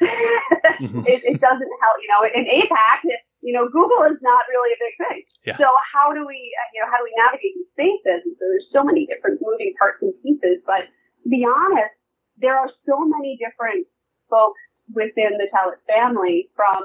it, 1.04 1.20
it, 1.36 1.38
doesn't 1.42 1.72
help, 1.84 1.96
you 2.00 2.08
know, 2.08 2.24
in 2.24 2.48
APAC, 2.48 3.04
you 3.44 3.52
know, 3.52 3.68
Google 3.68 4.08
is 4.08 4.16
not 4.24 4.48
really 4.48 4.72
a 4.72 4.80
big 4.80 4.94
thing. 4.96 5.20
Yeah. 5.44 5.56
So 5.60 5.68
how 5.92 6.16
do 6.16 6.24
we, 6.24 6.40
you 6.72 6.80
know, 6.80 6.88
how 6.88 6.96
do 6.96 7.04
we 7.04 7.12
navigate 7.20 7.52
these 7.60 7.68
spaces? 7.76 8.24
And 8.24 8.32
so 8.40 8.48
there's 8.48 8.70
so 8.72 8.80
many 8.80 9.04
different 9.04 9.44
moving 9.44 9.76
parts 9.76 10.00
and 10.00 10.16
pieces, 10.24 10.64
but 10.64 10.88
to 10.88 11.28
be 11.28 11.44
honest, 11.44 11.92
there 12.40 12.56
are 12.56 12.72
so 12.88 13.04
many 13.04 13.36
different 13.36 13.84
folks 14.32 14.60
within 14.92 15.38
the 15.38 15.48
Telit 15.52 15.82
family 15.86 16.48
from 16.54 16.82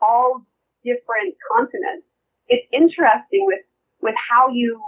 all 0.00 0.46
different 0.84 1.34
continents. 1.52 2.06
It's 2.48 2.66
interesting 2.72 3.46
with, 3.46 3.64
with 4.02 4.14
how 4.18 4.50
you 4.50 4.80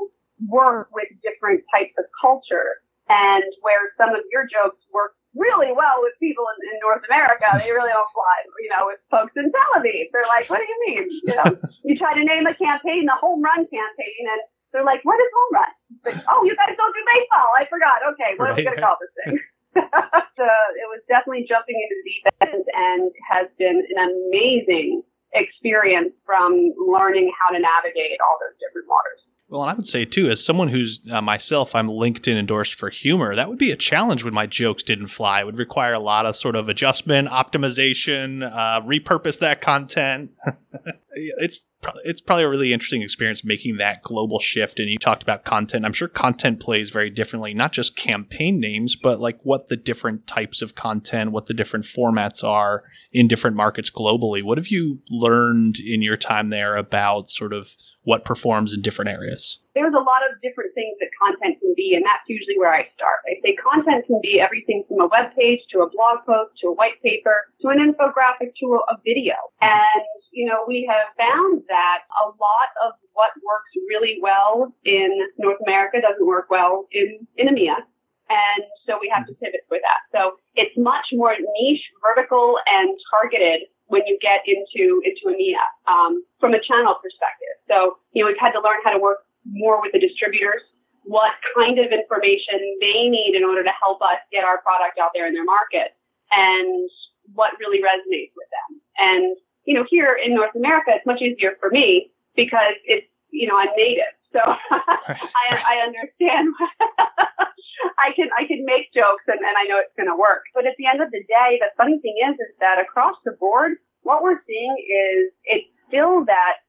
work 0.48 0.88
with 0.92 1.08
different 1.22 1.64
types 1.72 1.94
of 1.98 2.04
culture 2.20 2.84
and 3.08 3.44
where 3.62 3.94
some 3.96 4.10
of 4.10 4.20
your 4.30 4.44
jokes 4.44 4.82
work 4.92 5.16
really 5.36 5.70
well 5.70 6.00
with 6.00 6.16
people 6.18 6.44
in, 6.48 6.58
in 6.72 6.76
North 6.80 7.04
America. 7.06 7.46
They 7.60 7.72
really 7.72 7.92
don't 7.92 8.10
fly, 8.12 8.36
you 8.60 8.70
know, 8.72 8.88
with 8.88 9.00
folks 9.12 9.32
in 9.36 9.52
Tel 9.52 9.80
Aviv. 9.80 10.10
They're 10.12 10.28
like, 10.32 10.48
what 10.50 10.60
do 10.60 10.66
you 10.68 10.80
mean? 10.88 11.04
You 11.28 11.34
know, 11.36 11.48
you 11.84 11.94
try 11.96 12.16
to 12.16 12.24
name 12.24 12.48
a 12.48 12.56
campaign, 12.56 13.06
the 13.06 13.16
home 13.16 13.44
run 13.44 13.64
campaign, 13.68 14.22
and 14.26 14.40
they're 14.72 14.84
like, 14.84 15.04
what 15.04 15.16
is 15.20 15.30
home 15.32 15.52
run? 15.54 15.72
Like, 16.04 16.20
oh, 16.28 16.44
you 16.44 16.56
guys 16.56 16.74
don't 16.76 16.92
do 16.92 17.04
baseball. 17.04 17.48
I 17.56 17.64
forgot. 17.68 17.98
Okay, 18.12 18.30
what 18.36 18.50
right. 18.50 18.52
are 18.52 18.56
we 18.56 18.64
going 18.64 18.76
to 18.76 18.82
call 18.82 18.98
this 19.00 19.14
thing? 19.22 19.38
so 20.36 20.48
it 20.76 20.88
was 20.88 21.00
definitely 21.08 21.46
jumping 21.48 21.76
into 21.76 21.94
the 22.00 22.06
deep 22.08 22.24
end 22.40 22.64
and 22.74 23.10
has 23.28 23.46
been 23.58 23.82
an 23.96 23.98
amazing 24.28 25.02
experience 25.34 26.12
from 26.24 26.72
learning 26.76 27.32
how 27.36 27.52
to 27.54 27.60
navigate 27.60 28.18
all 28.24 28.38
those 28.40 28.56
different 28.60 28.88
waters. 28.88 29.20
Well, 29.48 29.62
and 29.62 29.70
I 29.70 29.74
would 29.74 29.86
say 29.86 30.04
too, 30.04 30.28
as 30.28 30.44
someone 30.44 30.68
who's 30.68 31.00
uh, 31.10 31.20
myself, 31.20 31.74
I'm 31.74 31.86
LinkedIn 31.86 32.36
endorsed 32.36 32.74
for 32.74 32.90
humor. 32.90 33.34
That 33.34 33.48
would 33.48 33.58
be 33.58 33.70
a 33.70 33.76
challenge 33.76 34.24
when 34.24 34.34
my 34.34 34.46
jokes 34.46 34.82
didn't 34.82 35.06
fly. 35.06 35.40
It 35.40 35.46
would 35.46 35.58
require 35.58 35.92
a 35.92 36.00
lot 36.00 36.26
of 36.26 36.34
sort 36.34 36.56
of 36.56 36.68
adjustment, 36.68 37.28
optimization, 37.28 38.42
uh, 38.42 38.80
repurpose 38.80 39.38
that 39.38 39.60
content. 39.60 40.32
it's 41.12 41.60
it's 42.04 42.20
probably 42.20 42.44
a 42.44 42.48
really 42.48 42.72
interesting 42.72 43.02
experience 43.02 43.44
making 43.44 43.76
that 43.78 44.02
global 44.02 44.40
shift. 44.40 44.78
And 44.80 44.88
you 44.88 44.98
talked 44.98 45.22
about 45.22 45.44
content. 45.44 45.84
I'm 45.84 45.92
sure 45.92 46.08
content 46.08 46.60
plays 46.60 46.90
very 46.90 47.10
differently, 47.10 47.54
not 47.54 47.72
just 47.72 47.96
campaign 47.96 48.60
names, 48.60 48.96
but 48.96 49.20
like 49.20 49.38
what 49.42 49.68
the 49.68 49.76
different 49.76 50.26
types 50.26 50.62
of 50.62 50.74
content, 50.74 51.32
what 51.32 51.46
the 51.46 51.54
different 51.54 51.84
formats 51.84 52.42
are 52.44 52.84
in 53.12 53.28
different 53.28 53.56
markets 53.56 53.90
globally. 53.90 54.42
What 54.42 54.58
have 54.58 54.68
you 54.68 55.00
learned 55.10 55.78
in 55.78 56.02
your 56.02 56.16
time 56.16 56.48
there 56.48 56.76
about 56.76 57.30
sort 57.30 57.52
of 57.52 57.76
what 58.02 58.24
performs 58.24 58.72
in 58.72 58.82
different 58.82 59.10
areas? 59.10 59.58
There's 59.74 59.92
a 59.92 60.00
lot 60.00 60.24
of 60.24 60.40
different 60.40 60.72
things 60.72 60.96
that 61.00 61.10
content 61.20 61.60
can 61.60 61.74
be, 61.76 61.92
and 61.92 62.04
that's 62.06 62.24
usually 62.28 62.56
where 62.56 62.72
I 62.72 62.88
start. 62.94 63.20
I 63.28 63.36
say 63.44 63.58
content 63.60 64.06
can 64.06 64.20
be 64.22 64.40
everything 64.40 64.84
from 64.88 65.04
a 65.04 65.08
web 65.10 65.34
page 65.36 65.60
to 65.74 65.84
a 65.84 65.90
blog 65.90 66.24
post 66.24 66.56
to 66.62 66.68
a 66.68 66.74
white 66.74 66.96
paper 67.02 67.52
to 67.60 67.68
an 67.68 67.82
infographic 67.82 68.56
to 68.62 68.66
a, 68.78 68.94
a 68.94 68.96
video. 69.04 69.34
And 69.60 70.06
you 70.36 70.44
know, 70.44 70.68
we 70.68 70.84
have 70.84 71.08
found 71.16 71.64
that 71.72 72.04
a 72.20 72.28
lot 72.28 72.68
of 72.84 72.92
what 73.16 73.32
works 73.40 73.72
really 73.88 74.20
well 74.20 74.68
in 74.84 75.08
North 75.40 75.56
America 75.64 75.96
doesn't 76.04 76.28
work 76.28 76.52
well 76.52 76.84
in, 76.92 77.24
in 77.40 77.48
EMEA. 77.48 77.80
And 78.28 78.62
so 78.84 79.00
we 79.00 79.08
have 79.08 79.24
to 79.32 79.34
pivot 79.40 79.64
for 79.64 79.80
that. 79.80 80.00
So 80.12 80.36
it's 80.60 80.76
much 80.76 81.08
more 81.16 81.32
niche, 81.32 81.80
vertical, 82.04 82.60
and 82.68 82.92
targeted 83.16 83.64
when 83.88 84.04
you 84.04 84.20
get 84.20 84.44
into, 84.44 85.00
into 85.08 85.32
EMEA, 85.32 85.64
um, 85.88 86.20
from 86.36 86.52
a 86.52 86.60
channel 86.60 87.00
perspective. 87.00 87.56
So, 87.64 87.96
you 88.12 88.20
know, 88.20 88.28
we've 88.28 88.36
had 88.36 88.52
to 88.52 88.60
learn 88.60 88.84
how 88.84 88.92
to 88.92 89.00
work 89.00 89.24
more 89.48 89.80
with 89.80 89.96
the 89.96 90.02
distributors, 90.02 90.60
what 91.08 91.32
kind 91.56 91.80
of 91.80 91.96
information 91.96 92.60
they 92.84 93.08
need 93.08 93.32
in 93.32 93.40
order 93.40 93.64
to 93.64 93.72
help 93.80 94.02
us 94.02 94.20
get 94.28 94.44
our 94.44 94.60
product 94.60 95.00
out 95.00 95.16
there 95.16 95.24
in 95.24 95.32
their 95.32 95.48
market 95.48 95.96
and 96.28 96.90
what 97.32 97.56
really 97.56 97.80
resonates 97.80 98.36
with 98.36 98.50
them. 98.52 98.70
And 99.00 99.36
you 99.66 99.74
know, 99.74 99.84
here 99.90 100.16
in 100.16 100.34
North 100.34 100.54
America, 100.54 100.94
it's 100.94 101.04
much 101.04 101.20
easier 101.20 101.58
for 101.60 101.68
me 101.70 102.10
because 102.34 102.78
it's, 102.86 103.06
you 103.30 103.46
know, 103.46 103.58
I'm 103.58 103.74
native. 103.76 104.14
So 104.32 104.40
I, 104.70 105.46
I 105.50 105.74
understand. 105.82 106.54
I 107.98 108.14
can, 108.14 108.30
I 108.32 108.46
can 108.46 108.64
make 108.64 108.94
jokes 108.94 109.26
and, 109.26 109.42
and 109.42 109.54
I 109.58 109.68
know 109.68 109.76
it's 109.82 109.92
going 109.98 110.08
to 110.08 110.16
work. 110.16 110.46
But 110.54 110.64
at 110.64 110.78
the 110.78 110.86
end 110.86 111.02
of 111.02 111.10
the 111.10 111.20
day, 111.26 111.58
the 111.60 111.68
funny 111.76 111.98
thing 112.00 112.16
is, 112.22 112.38
is 112.38 112.54
that 112.62 112.80
across 112.80 113.16
the 113.26 113.36
board, 113.36 113.76
what 114.00 114.22
we're 114.22 114.40
seeing 114.46 114.72
is 114.80 115.34
it's 115.44 115.68
still 115.90 116.24
that 116.24 116.62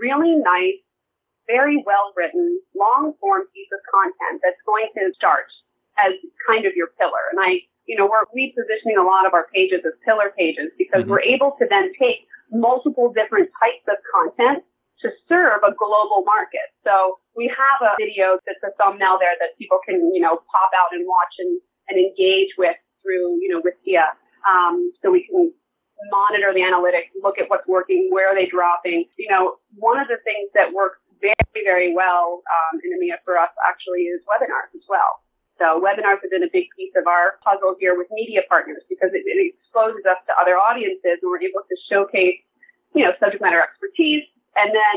really 0.00 0.38
nice, 0.38 0.80
very 1.50 1.82
well 1.84 2.14
written, 2.14 2.62
long 2.78 3.12
form 3.18 3.42
piece 3.52 3.68
of 3.74 3.82
content 3.90 4.40
that's 4.40 4.62
going 4.64 4.88
to 4.94 5.10
start 5.18 5.50
as 5.98 6.14
kind 6.46 6.64
of 6.64 6.72
your 6.78 6.94
pillar. 6.96 7.34
And 7.34 7.42
I, 7.42 7.66
you 7.90 7.98
know, 7.98 8.06
we're 8.06 8.22
repositioning 8.30 8.94
a 8.94 9.02
lot 9.02 9.26
of 9.26 9.34
our 9.34 9.50
pages 9.50 9.82
as 9.82 9.98
pillar 10.06 10.30
pages 10.38 10.70
because 10.78 11.02
mm-hmm. 11.02 11.10
we're 11.10 11.26
able 11.26 11.58
to 11.58 11.66
then 11.66 11.90
take 11.98 12.22
multiple 12.54 13.10
different 13.10 13.50
types 13.58 13.82
of 13.90 13.98
content 14.14 14.62
to 15.02 15.10
serve 15.26 15.58
a 15.66 15.74
global 15.74 16.22
market. 16.22 16.70
So 16.86 17.18
we 17.34 17.50
have 17.50 17.82
a 17.82 17.98
video 17.98 18.38
that's 18.46 18.62
a 18.62 18.70
thumbnail 18.78 19.18
there 19.18 19.34
that 19.42 19.58
people 19.58 19.82
can, 19.82 20.14
you 20.14 20.22
know, 20.22 20.38
pop 20.46 20.70
out 20.70 20.94
and 20.94 21.02
watch 21.02 21.34
and, 21.42 21.58
and 21.90 21.98
engage 21.98 22.54
with 22.54 22.78
through, 23.02 23.42
you 23.42 23.50
know, 23.50 23.58
Wistia. 23.58 24.14
Um, 24.46 24.94
so 25.02 25.10
we 25.10 25.26
can 25.26 25.50
monitor 26.14 26.54
the 26.54 26.62
analytics, 26.62 27.10
look 27.26 27.42
at 27.42 27.50
what's 27.50 27.66
working, 27.66 28.06
where 28.14 28.30
are 28.30 28.38
they 28.38 28.46
dropping. 28.46 29.10
You 29.18 29.34
know, 29.34 29.58
one 29.74 29.98
of 29.98 30.06
the 30.06 30.22
things 30.22 30.46
that 30.54 30.70
works 30.70 31.02
very, 31.18 31.64
very 31.66 31.90
well 31.90 32.46
um, 32.46 32.78
in 32.86 32.94
EMEA 32.94 33.18
for 33.24 33.34
us 33.34 33.50
actually 33.66 34.06
is 34.06 34.22
webinars 34.30 34.70
as 34.78 34.86
well. 34.86 35.26
So 35.60 35.76
webinars 35.76 36.24
have 36.24 36.32
been 36.32 36.42
a 36.42 36.48
big 36.48 36.72
piece 36.72 36.96
of 36.96 37.04
our 37.06 37.36
puzzle 37.44 37.76
here 37.76 37.92
with 37.92 38.08
media 38.10 38.40
partners 38.48 38.80
because 38.88 39.12
it, 39.12 39.28
it 39.28 39.52
exposes 39.52 40.00
us 40.08 40.16
to 40.24 40.32
other 40.40 40.56
audiences 40.56 41.20
and 41.20 41.28
we're 41.28 41.44
able 41.44 41.60
to 41.68 41.76
showcase, 41.84 42.40
you 42.96 43.04
know, 43.04 43.12
subject 43.20 43.44
matter 43.44 43.60
expertise 43.60 44.24
and 44.56 44.72
then 44.72 44.96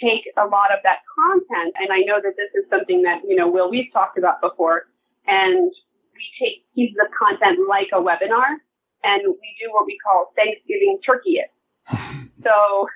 take 0.00 0.24
a 0.40 0.48
lot 0.48 0.72
of 0.72 0.80
that 0.80 1.04
content. 1.12 1.76
And 1.76 1.92
I 1.92 2.00
know 2.08 2.24
that 2.24 2.40
this 2.40 2.48
is 2.56 2.64
something 2.72 3.04
that, 3.04 3.20
you 3.28 3.36
know, 3.36 3.52
Will, 3.52 3.68
we've 3.68 3.92
talked 3.92 4.16
about 4.16 4.40
before 4.40 4.88
and 5.28 5.68
we 6.16 6.24
take 6.40 6.64
pieces 6.72 6.96
of 7.04 7.12
content 7.12 7.68
like 7.68 7.92
a 7.92 8.00
webinar 8.00 8.64
and 9.04 9.20
we 9.28 9.48
do 9.60 9.68
what 9.76 9.84
we 9.84 10.00
call 10.00 10.32
Thanksgiving 10.32 11.04
turkey 11.04 11.44
it. 11.44 11.52
so, 12.40 12.88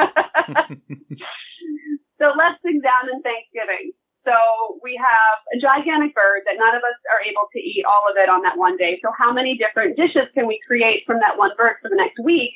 so 2.16 2.32
let's 2.32 2.56
sing 2.64 2.80
down 2.80 3.12
in 3.12 3.20
Thanksgiving. 3.20 3.92
So 4.26 4.82
we 4.82 4.98
have 4.98 5.38
a 5.54 5.56
gigantic 5.62 6.14
bird 6.14 6.42
that 6.50 6.58
none 6.58 6.74
of 6.74 6.82
us 6.82 6.98
are 7.06 7.22
able 7.22 7.46
to 7.54 7.60
eat 7.62 7.86
all 7.86 8.02
of 8.10 8.18
it 8.18 8.28
on 8.28 8.42
that 8.42 8.58
one 8.58 8.76
day. 8.76 8.98
So 8.98 9.14
how 9.14 9.32
many 9.32 9.54
different 9.54 9.96
dishes 9.96 10.26
can 10.34 10.50
we 10.50 10.58
create 10.66 11.06
from 11.06 11.22
that 11.22 11.38
one 11.38 11.54
bird 11.56 11.78
for 11.80 11.88
the 11.88 11.94
next 11.94 12.18
week 12.18 12.50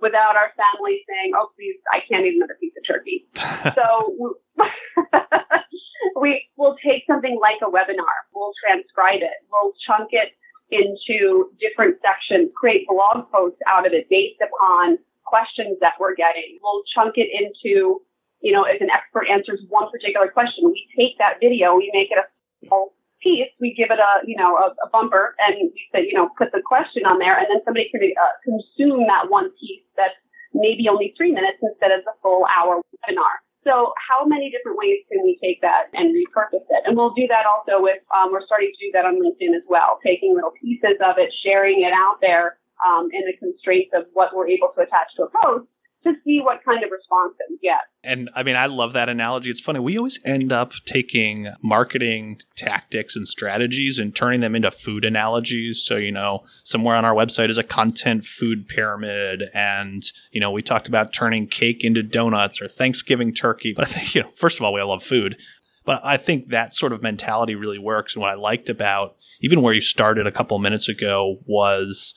without 0.00 0.38
our 0.38 0.54
family 0.54 1.02
saying, 1.10 1.34
"Oh, 1.34 1.50
please, 1.58 1.74
I 1.90 1.98
can't 2.06 2.24
eat 2.24 2.38
another 2.38 2.56
piece 2.62 2.78
of 2.78 2.86
turkey"? 2.86 3.26
so 3.74 4.38
we 6.20 6.46
will 6.56 6.76
take 6.78 7.02
something 7.10 7.38
like 7.42 7.58
a 7.58 7.70
webinar. 7.70 8.30
We'll 8.30 8.54
transcribe 8.62 9.26
it. 9.26 9.36
We'll 9.50 9.74
chunk 9.82 10.14
it 10.14 10.30
into 10.70 11.50
different 11.58 11.98
sections, 12.02 12.50
create 12.54 12.86
blog 12.86 13.30
posts 13.30 13.60
out 13.66 13.86
of 13.86 13.92
it 13.92 14.08
based 14.10 14.40
upon 14.42 14.98
questions 15.24 15.78
that 15.80 15.94
we're 15.98 16.14
getting. 16.14 16.58
We'll 16.62 16.82
chunk 16.94 17.14
it 17.16 17.28
into 17.30 18.02
you 18.40 18.52
know, 18.52 18.64
if 18.64 18.80
an 18.80 18.90
expert 18.90 19.26
answers 19.30 19.60
one 19.68 19.90
particular 19.90 20.28
question, 20.28 20.68
we 20.68 20.86
take 20.96 21.18
that 21.18 21.40
video, 21.40 21.74
we 21.76 21.90
make 21.92 22.10
it 22.10 22.18
a 22.20 22.26
full 22.68 22.92
piece, 23.22 23.48
we 23.60 23.74
give 23.74 23.90
it 23.90 23.98
a, 23.98 24.12
you 24.26 24.36
know, 24.36 24.56
a, 24.56 24.76
a 24.84 24.88
bumper 24.92 25.34
and 25.40 25.72
we 25.72 25.82
say, 25.92 26.04
you 26.04 26.14
know, 26.14 26.28
put 26.36 26.52
the 26.52 26.62
question 26.62 27.04
on 27.08 27.18
there 27.18 27.36
and 27.36 27.48
then 27.48 27.64
somebody 27.64 27.88
can 27.88 28.00
uh, 28.04 28.34
consume 28.44 29.08
that 29.08 29.32
one 29.32 29.50
piece 29.58 29.82
that's 29.96 30.16
maybe 30.52 30.88
only 30.88 31.12
three 31.16 31.32
minutes 31.32 31.58
instead 31.62 31.92
of 31.92 32.04
the 32.04 32.12
full 32.22 32.44
hour 32.48 32.80
webinar. 32.80 33.40
So 33.66 33.92
how 33.98 34.22
many 34.24 34.46
different 34.54 34.78
ways 34.78 35.02
can 35.10 35.26
we 35.26 35.34
take 35.42 35.58
that 35.66 35.90
and 35.92 36.14
repurpose 36.14 36.62
it? 36.70 36.86
And 36.86 36.94
we'll 36.94 37.16
do 37.18 37.26
that 37.26 37.50
also 37.50 37.82
with, 37.82 37.98
um, 38.14 38.30
we're 38.30 38.46
starting 38.46 38.70
to 38.70 38.78
do 38.78 38.94
that 38.94 39.02
on 39.02 39.18
LinkedIn 39.18 39.58
as 39.58 39.66
well, 39.66 39.98
taking 40.06 40.38
little 40.38 40.54
pieces 40.54 41.02
of 41.02 41.18
it, 41.18 41.34
sharing 41.42 41.82
it 41.82 41.90
out 41.90 42.22
there 42.22 42.62
um, 42.86 43.10
in 43.10 43.26
the 43.26 43.34
constraints 43.42 43.90
of 43.90 44.06
what 44.14 44.30
we're 44.36 44.46
able 44.46 44.70
to 44.78 44.86
attach 44.86 45.10
to 45.18 45.26
a 45.26 45.30
post 45.42 45.66
to 46.06 46.14
see 46.24 46.40
what 46.42 46.64
kind 46.64 46.82
of 46.82 46.90
response 46.90 47.34
that 47.38 47.46
we 47.50 47.58
get. 47.62 47.80
And 48.02 48.30
I 48.34 48.42
mean, 48.42 48.56
I 48.56 48.66
love 48.66 48.92
that 48.92 49.08
analogy. 49.08 49.50
It's 49.50 49.60
funny. 49.60 49.80
We 49.80 49.98
always 49.98 50.20
end 50.24 50.52
up 50.52 50.72
taking 50.84 51.48
marketing 51.62 52.40
tactics 52.56 53.16
and 53.16 53.28
strategies 53.28 53.98
and 53.98 54.14
turning 54.14 54.40
them 54.40 54.54
into 54.54 54.70
food 54.70 55.04
analogies. 55.04 55.82
So, 55.84 55.96
you 55.96 56.12
know, 56.12 56.44
somewhere 56.64 56.96
on 56.96 57.04
our 57.04 57.14
website 57.14 57.50
is 57.50 57.58
a 57.58 57.64
content 57.64 58.24
food 58.24 58.68
pyramid. 58.68 59.44
And, 59.52 60.04
you 60.30 60.40
know, 60.40 60.50
we 60.50 60.62
talked 60.62 60.88
about 60.88 61.12
turning 61.12 61.48
cake 61.48 61.84
into 61.84 62.02
donuts 62.02 62.62
or 62.62 62.68
Thanksgiving 62.68 63.34
turkey. 63.34 63.72
But 63.74 63.86
I 63.86 63.90
think, 63.90 64.14
you 64.14 64.22
know, 64.22 64.30
first 64.36 64.58
of 64.58 64.64
all, 64.64 64.72
we 64.72 64.80
all 64.80 64.88
love 64.88 65.02
food. 65.02 65.36
But 65.84 66.00
I 66.04 66.16
think 66.16 66.48
that 66.48 66.74
sort 66.74 66.92
of 66.92 67.02
mentality 67.02 67.54
really 67.54 67.78
works. 67.78 68.14
And 68.14 68.20
what 68.20 68.30
I 68.30 68.34
liked 68.34 68.68
about 68.68 69.16
even 69.40 69.62
where 69.62 69.74
you 69.74 69.80
started 69.80 70.26
a 70.26 70.32
couple 70.32 70.58
minutes 70.58 70.88
ago 70.88 71.38
was 71.46 72.14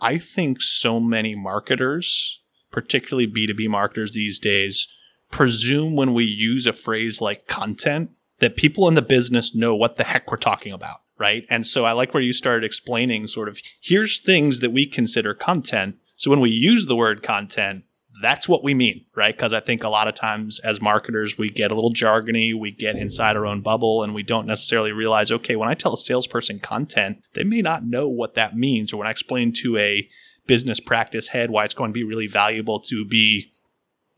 I 0.00 0.18
think 0.18 0.60
so 0.60 0.98
many 0.98 1.36
marketers 1.36 2.40
particularly 2.72 3.26
B2B 3.26 3.68
marketers 3.68 4.12
these 4.12 4.38
days, 4.38 4.88
presume 5.30 5.94
when 5.94 6.14
we 6.14 6.24
use 6.24 6.66
a 6.66 6.72
phrase 6.72 7.20
like 7.20 7.46
content 7.46 8.10
that 8.38 8.56
people 8.56 8.88
in 8.88 8.94
the 8.94 9.02
business 9.02 9.54
know 9.54 9.74
what 9.76 9.96
the 9.96 10.04
heck 10.04 10.30
we're 10.30 10.36
talking 10.36 10.72
about, 10.72 11.02
right? 11.18 11.44
And 11.48 11.66
so 11.66 11.84
I 11.84 11.92
like 11.92 12.12
where 12.12 12.22
you 12.22 12.32
started 12.32 12.64
explaining 12.64 13.28
sort 13.28 13.48
of 13.48 13.60
here's 13.80 14.18
things 14.18 14.58
that 14.58 14.70
we 14.70 14.86
consider 14.86 15.32
content. 15.32 15.96
So 16.16 16.30
when 16.30 16.40
we 16.40 16.50
use 16.50 16.86
the 16.86 16.96
word 16.96 17.22
content, 17.22 17.84
that's 18.20 18.48
what 18.48 18.62
we 18.62 18.74
mean, 18.74 19.06
right? 19.14 19.34
Because 19.34 19.54
I 19.54 19.60
think 19.60 19.82
a 19.84 19.88
lot 19.88 20.08
of 20.08 20.14
times 20.14 20.60
as 20.60 20.80
marketers, 20.80 21.38
we 21.38 21.48
get 21.48 21.70
a 21.70 21.74
little 21.74 21.92
jargony, 21.92 22.58
we 22.58 22.70
get 22.70 22.96
inside 22.96 23.36
our 23.36 23.46
own 23.46 23.62
bubble, 23.62 24.02
and 24.02 24.14
we 24.14 24.22
don't 24.22 24.46
necessarily 24.46 24.92
realize, 24.92 25.32
okay, 25.32 25.56
when 25.56 25.68
I 25.68 25.74
tell 25.74 25.94
a 25.94 25.96
salesperson 25.96 26.58
content, 26.58 27.22
they 27.34 27.44
may 27.44 27.62
not 27.62 27.84
know 27.84 28.08
what 28.08 28.34
that 28.34 28.56
means. 28.56 28.92
Or 28.92 28.98
when 28.98 29.06
I 29.06 29.10
explain 29.10 29.52
to 29.62 29.76
a 29.78 30.08
business 30.52 30.80
practice 30.80 31.28
head 31.28 31.48
why 31.48 31.64
it's 31.64 31.72
going 31.72 31.88
to 31.88 31.94
be 31.94 32.04
really 32.04 32.26
valuable 32.26 32.78
to 32.78 33.06
be 33.06 33.50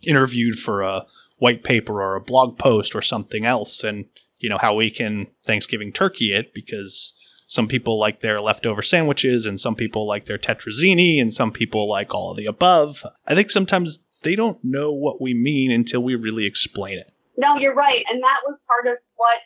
interviewed 0.02 0.58
for 0.58 0.82
a 0.82 1.06
white 1.38 1.62
paper 1.62 2.02
or 2.02 2.16
a 2.16 2.20
blog 2.20 2.58
post 2.58 2.96
or 2.96 3.00
something 3.00 3.46
else 3.46 3.84
and 3.84 4.06
you 4.38 4.48
know 4.48 4.58
how 4.58 4.74
we 4.74 4.90
can 4.90 5.28
thanksgiving 5.44 5.92
turkey 5.92 6.32
it 6.32 6.52
because 6.52 7.16
some 7.46 7.68
people 7.68 8.00
like 8.00 8.18
their 8.18 8.40
leftover 8.40 8.82
sandwiches 8.82 9.46
and 9.46 9.60
some 9.60 9.76
people 9.76 10.08
like 10.08 10.24
their 10.24 10.36
tetrazzini 10.36 11.20
and 11.22 11.32
some 11.32 11.52
people 11.52 11.88
like 11.88 12.12
all 12.12 12.32
of 12.32 12.36
the 12.36 12.46
above. 12.46 13.06
I 13.28 13.36
think 13.36 13.52
sometimes 13.52 14.04
they 14.22 14.34
don't 14.34 14.58
know 14.64 14.92
what 14.92 15.20
we 15.20 15.34
mean 15.34 15.70
until 15.70 16.02
we 16.02 16.16
really 16.16 16.46
explain 16.46 16.98
it. 16.98 17.12
No 17.36 17.54
you're 17.60 17.74
right. 17.74 18.02
And 18.10 18.20
that 18.22 18.40
was 18.44 18.58
part 18.66 18.90
of 18.92 18.98
what 19.14 19.38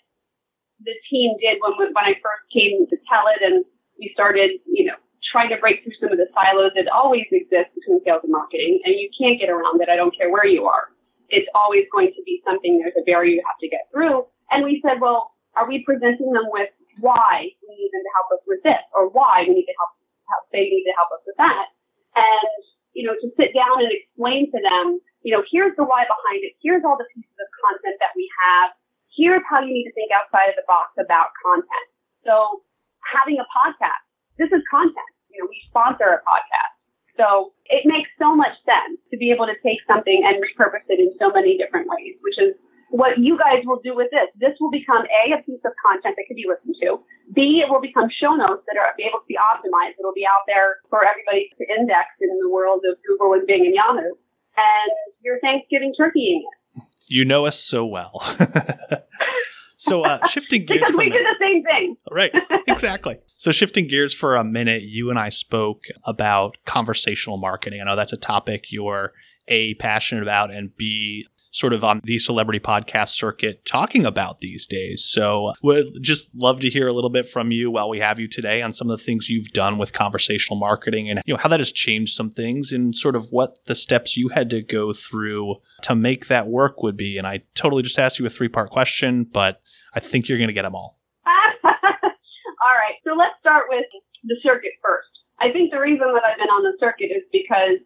the 0.81 0.95
team 1.11 1.35
did 1.41 1.59
when, 1.61 1.75
when 1.93 2.05
i 2.05 2.15
first 2.23 2.47
came 2.55 2.87
to 2.89 2.97
tell 3.13 3.25
it 3.35 3.43
and 3.43 3.65
we 3.99 4.11
started 4.15 4.51
you 4.67 4.85
know 4.87 4.95
trying 5.31 5.49
to 5.51 5.59
break 5.61 5.85
through 5.85 5.97
some 6.01 6.13
of 6.13 6.19
the 6.19 6.29
silos 6.35 6.73
that 6.75 6.89
always 6.89 7.29
exist 7.31 7.71
between 7.77 8.01
sales 8.05 8.25
and 8.25 8.33
marketing, 8.33 8.81
and 8.85 8.97
you 8.97 9.09
can't 9.15 9.39
get 9.39 9.49
around 9.49 9.81
it. 9.81 9.89
I 9.89 9.97
don't 9.97 10.15
care 10.17 10.33
where 10.33 10.47
you 10.47 10.65
are. 10.65 10.91
It's 11.29 11.49
always 11.55 11.85
going 11.93 12.13
to 12.17 12.23
be 12.25 12.41
something, 12.45 12.81
there's 12.81 12.97
a 12.97 13.05
barrier 13.05 13.37
you 13.37 13.45
have 13.45 13.61
to 13.61 13.69
get 13.69 13.89
through. 13.93 14.25
And 14.51 14.65
we 14.65 14.81
said, 14.81 15.01
well, 15.01 15.37
are 15.57 15.69
we 15.69 15.85
presenting 15.85 16.33
them 16.33 16.49
with 16.49 16.73
why 17.05 17.53
we 17.69 17.71
need 17.77 17.93
them 17.93 18.03
to 18.03 18.13
help 18.17 18.29
us 18.33 18.43
with 18.49 18.63
this, 18.65 18.81
or 18.97 19.13
why 19.13 19.45
we 19.45 19.61
need 19.61 19.69
to 19.69 19.77
help, 19.77 19.93
help 20.33 20.45
they 20.53 20.67
need 20.73 20.89
to 20.89 20.97
help 20.97 21.13
us 21.13 21.23
with 21.29 21.37
that? 21.37 21.69
And, 22.17 22.61
you 22.97 23.05
know, 23.05 23.13
to 23.13 23.29
sit 23.37 23.53
down 23.53 23.85
and 23.85 23.93
explain 23.93 24.49
to 24.51 24.59
them 24.65 25.05
you 25.23 25.35
know, 25.35 25.43
here's 25.51 25.75
the 25.77 25.85
why 25.85 26.07
behind 26.07 26.47
it. 26.47 26.55
Here's 26.63 26.83
all 26.87 26.97
the 26.97 27.09
pieces 27.13 27.37
of 27.37 27.49
content 27.59 27.99
that 27.99 28.15
we 28.15 28.31
have. 28.47 28.73
Here's 29.11 29.43
how 29.51 29.61
you 29.61 29.75
need 29.75 29.91
to 29.91 29.95
think 29.95 30.15
outside 30.15 30.49
of 30.49 30.57
the 30.57 30.67
box 30.71 30.95
about 30.95 31.35
content. 31.43 31.89
So 32.23 32.63
having 33.03 33.37
a 33.43 33.47
podcast, 33.51 34.03
this 34.39 34.51
is 34.55 34.63
content. 34.71 35.13
You 35.39 35.47
know, 35.47 35.51
we 35.55 35.63
sponsor 35.71 36.19
a 36.19 36.21
podcast. 36.27 36.75
So 37.15 37.55
it 37.71 37.87
makes 37.87 38.11
so 38.19 38.35
much 38.35 38.59
sense 38.67 38.99
to 39.11 39.17
be 39.19 39.31
able 39.31 39.47
to 39.47 39.55
take 39.63 39.79
something 39.87 40.27
and 40.27 40.43
repurpose 40.43 40.87
it 40.91 40.99
in 40.99 41.15
so 41.19 41.31
many 41.31 41.55
different 41.55 41.87
ways, 41.87 42.19
which 42.23 42.39
is 42.43 42.59
what 42.91 43.19
you 43.19 43.39
guys 43.39 43.63
will 43.67 43.79
do 43.79 43.95
with 43.95 44.11
this. 44.11 44.27
This 44.35 44.59
will 44.59 44.71
become 44.71 45.07
A, 45.07 45.39
a 45.39 45.43
piece 45.47 45.63
of 45.63 45.71
content 45.79 46.19
that 46.19 46.27
can 46.27 46.35
be 46.35 46.47
listened 46.51 46.75
to. 46.83 46.99
B, 47.35 47.63
it 47.63 47.71
will 47.71 47.83
become 47.83 48.11
show 48.11 48.35
notes 48.35 48.67
that 48.67 48.75
are 48.75 48.99
able 48.99 49.23
to 49.23 49.29
be 49.31 49.39
optimized. 49.39 49.95
It'll 49.99 50.17
be 50.17 50.27
out 50.27 50.43
there 50.51 50.83
for 50.91 51.07
everybody 51.07 51.55
to 51.55 51.63
index 51.71 52.19
in 52.19 52.35
the 52.43 52.51
world 52.51 52.83
of 52.83 52.99
Google 53.07 53.35
and 53.35 53.47
Bing 53.47 53.63
and 53.63 53.75
Yahoo. 53.75 54.19
And 54.59 54.91
your 55.23 55.39
Thanksgiving 55.39 55.95
turkeying 55.95 56.43
it. 56.43 56.83
You 57.07 57.25
know 57.25 57.47
us 57.47 57.63
so 57.63 57.87
well. 57.87 58.19
so 59.79 60.05
uh, 60.05 60.27
shifting 60.29 60.67
gears 60.67 60.81
because 60.81 60.97
we 60.97 61.09
do 61.09 61.19
the 61.19 61.37
same 61.41 61.63
thing. 61.63 61.97
right, 62.11 62.33
exactly. 62.67 63.17
So 63.37 63.53
shifting 63.53 63.87
gears 63.87 64.13
for 64.13 64.37
a 64.37 64.45
minute, 64.45 64.83
you 64.83 65.09
and 65.09 65.19
I 65.19 65.31
spoke 65.31 65.85
about 66.05 66.59
conversational 66.67 67.39
marketing. 67.39 67.81
I 67.81 67.85
know 67.85 67.97
that's 67.97 68.13
a 68.13 68.19
topic 68.19 68.71
you're 68.71 69.13
a 69.47 69.75
passionate 69.75 70.23
about 70.23 70.53
and 70.53 70.77
b 70.77 71.27
sort 71.51 71.73
of 71.73 71.85
on 71.85 72.01
the 72.05 72.19
celebrity 72.19 72.61
podcast 72.61 73.11
circuit 73.11 73.65
talking 73.65 74.05
about 74.05 74.41
these 74.41 74.67
days. 74.67 75.05
So 75.05 75.53
would 75.63 75.87
just 76.03 76.35
love 76.35 76.61
to 76.61 76.71
hear 76.71 76.89
a 76.89 76.93
little 76.93 77.11
bit 77.11 77.29
from 77.29 77.51
you 77.51 77.71
while 77.71 77.89
we 77.89 78.01
have 78.01 78.19
you 78.19 78.29
today 78.29 78.63
on 78.63 78.73
some 78.73 78.91
of 78.91 78.99
the 78.99 79.05
things 79.05 79.29
you've 79.29 79.53
done 79.53 79.79
with 79.79 79.93
conversational 79.93 80.59
marketing 80.59 81.09
and 81.09 81.21
you 81.27 81.35
know 81.35 81.39
how 81.39 81.49
that 81.49 81.61
has 81.61 81.73
changed 81.73 82.15
some 82.15 82.31
things 82.31 82.73
and 82.73 82.95
sort 82.97 83.17
of 83.17 83.29
what 83.31 83.65
the 83.67 83.75
steps 83.75 84.17
you 84.17 84.29
had 84.29 84.51
to 84.51 84.63
go 84.63 84.93
through 84.93 85.57
to 85.83 85.95
make 85.95 86.29
that 86.29 86.49
work 86.49 86.83
would 86.83 86.97
be. 86.97 87.19
And 87.19 87.27
I 87.27 87.43
totally 87.55 87.83
just 87.83 87.99
asked 87.99 88.19
you 88.19 88.27
a 88.27 88.31
three 88.31 88.49
part 88.49 88.71
question, 88.71 89.25
but 89.25 89.61
I 89.95 90.01
think 90.01 90.29
you're 90.29 90.39
going 90.39 90.49
to 90.49 90.55
get 90.55 90.63
them 90.63 90.75
all. 90.75 90.99
all 91.65 92.77
right. 92.77 92.97
So 93.05 93.15
let's 93.17 93.39
start 93.41 93.67
with 93.69 93.87
the 94.25 94.37
circuit 94.43 94.73
first. 94.85 95.09
I 95.41 95.53
think 95.53 95.71
the 95.71 95.79
reason 95.79 96.07
that 96.13 96.23
I've 96.27 96.39
been 96.39 96.51
on 96.51 96.63
the 96.63 96.77
circuit 96.81 97.11
is 97.15 97.23
because 97.33 97.79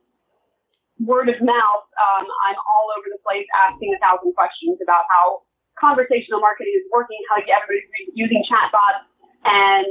word 1.02 1.28
of 1.28 1.38
mouth, 1.42 1.84
um, 1.98 2.24
I'm 2.48 2.58
all 2.58 2.86
over 2.94 3.06
the 3.10 3.20
place 3.22 3.46
asking 3.54 3.94
a 3.94 3.98
thousand 3.98 4.32
questions 4.34 4.78
about 4.82 5.04
how 5.10 5.42
conversational 5.78 6.38
marketing 6.38 6.74
is 6.78 6.86
working, 6.94 7.18
how 7.30 7.42
everybody's 7.42 8.14
using 8.14 8.42
chatbots. 8.46 9.06
And 9.44 9.86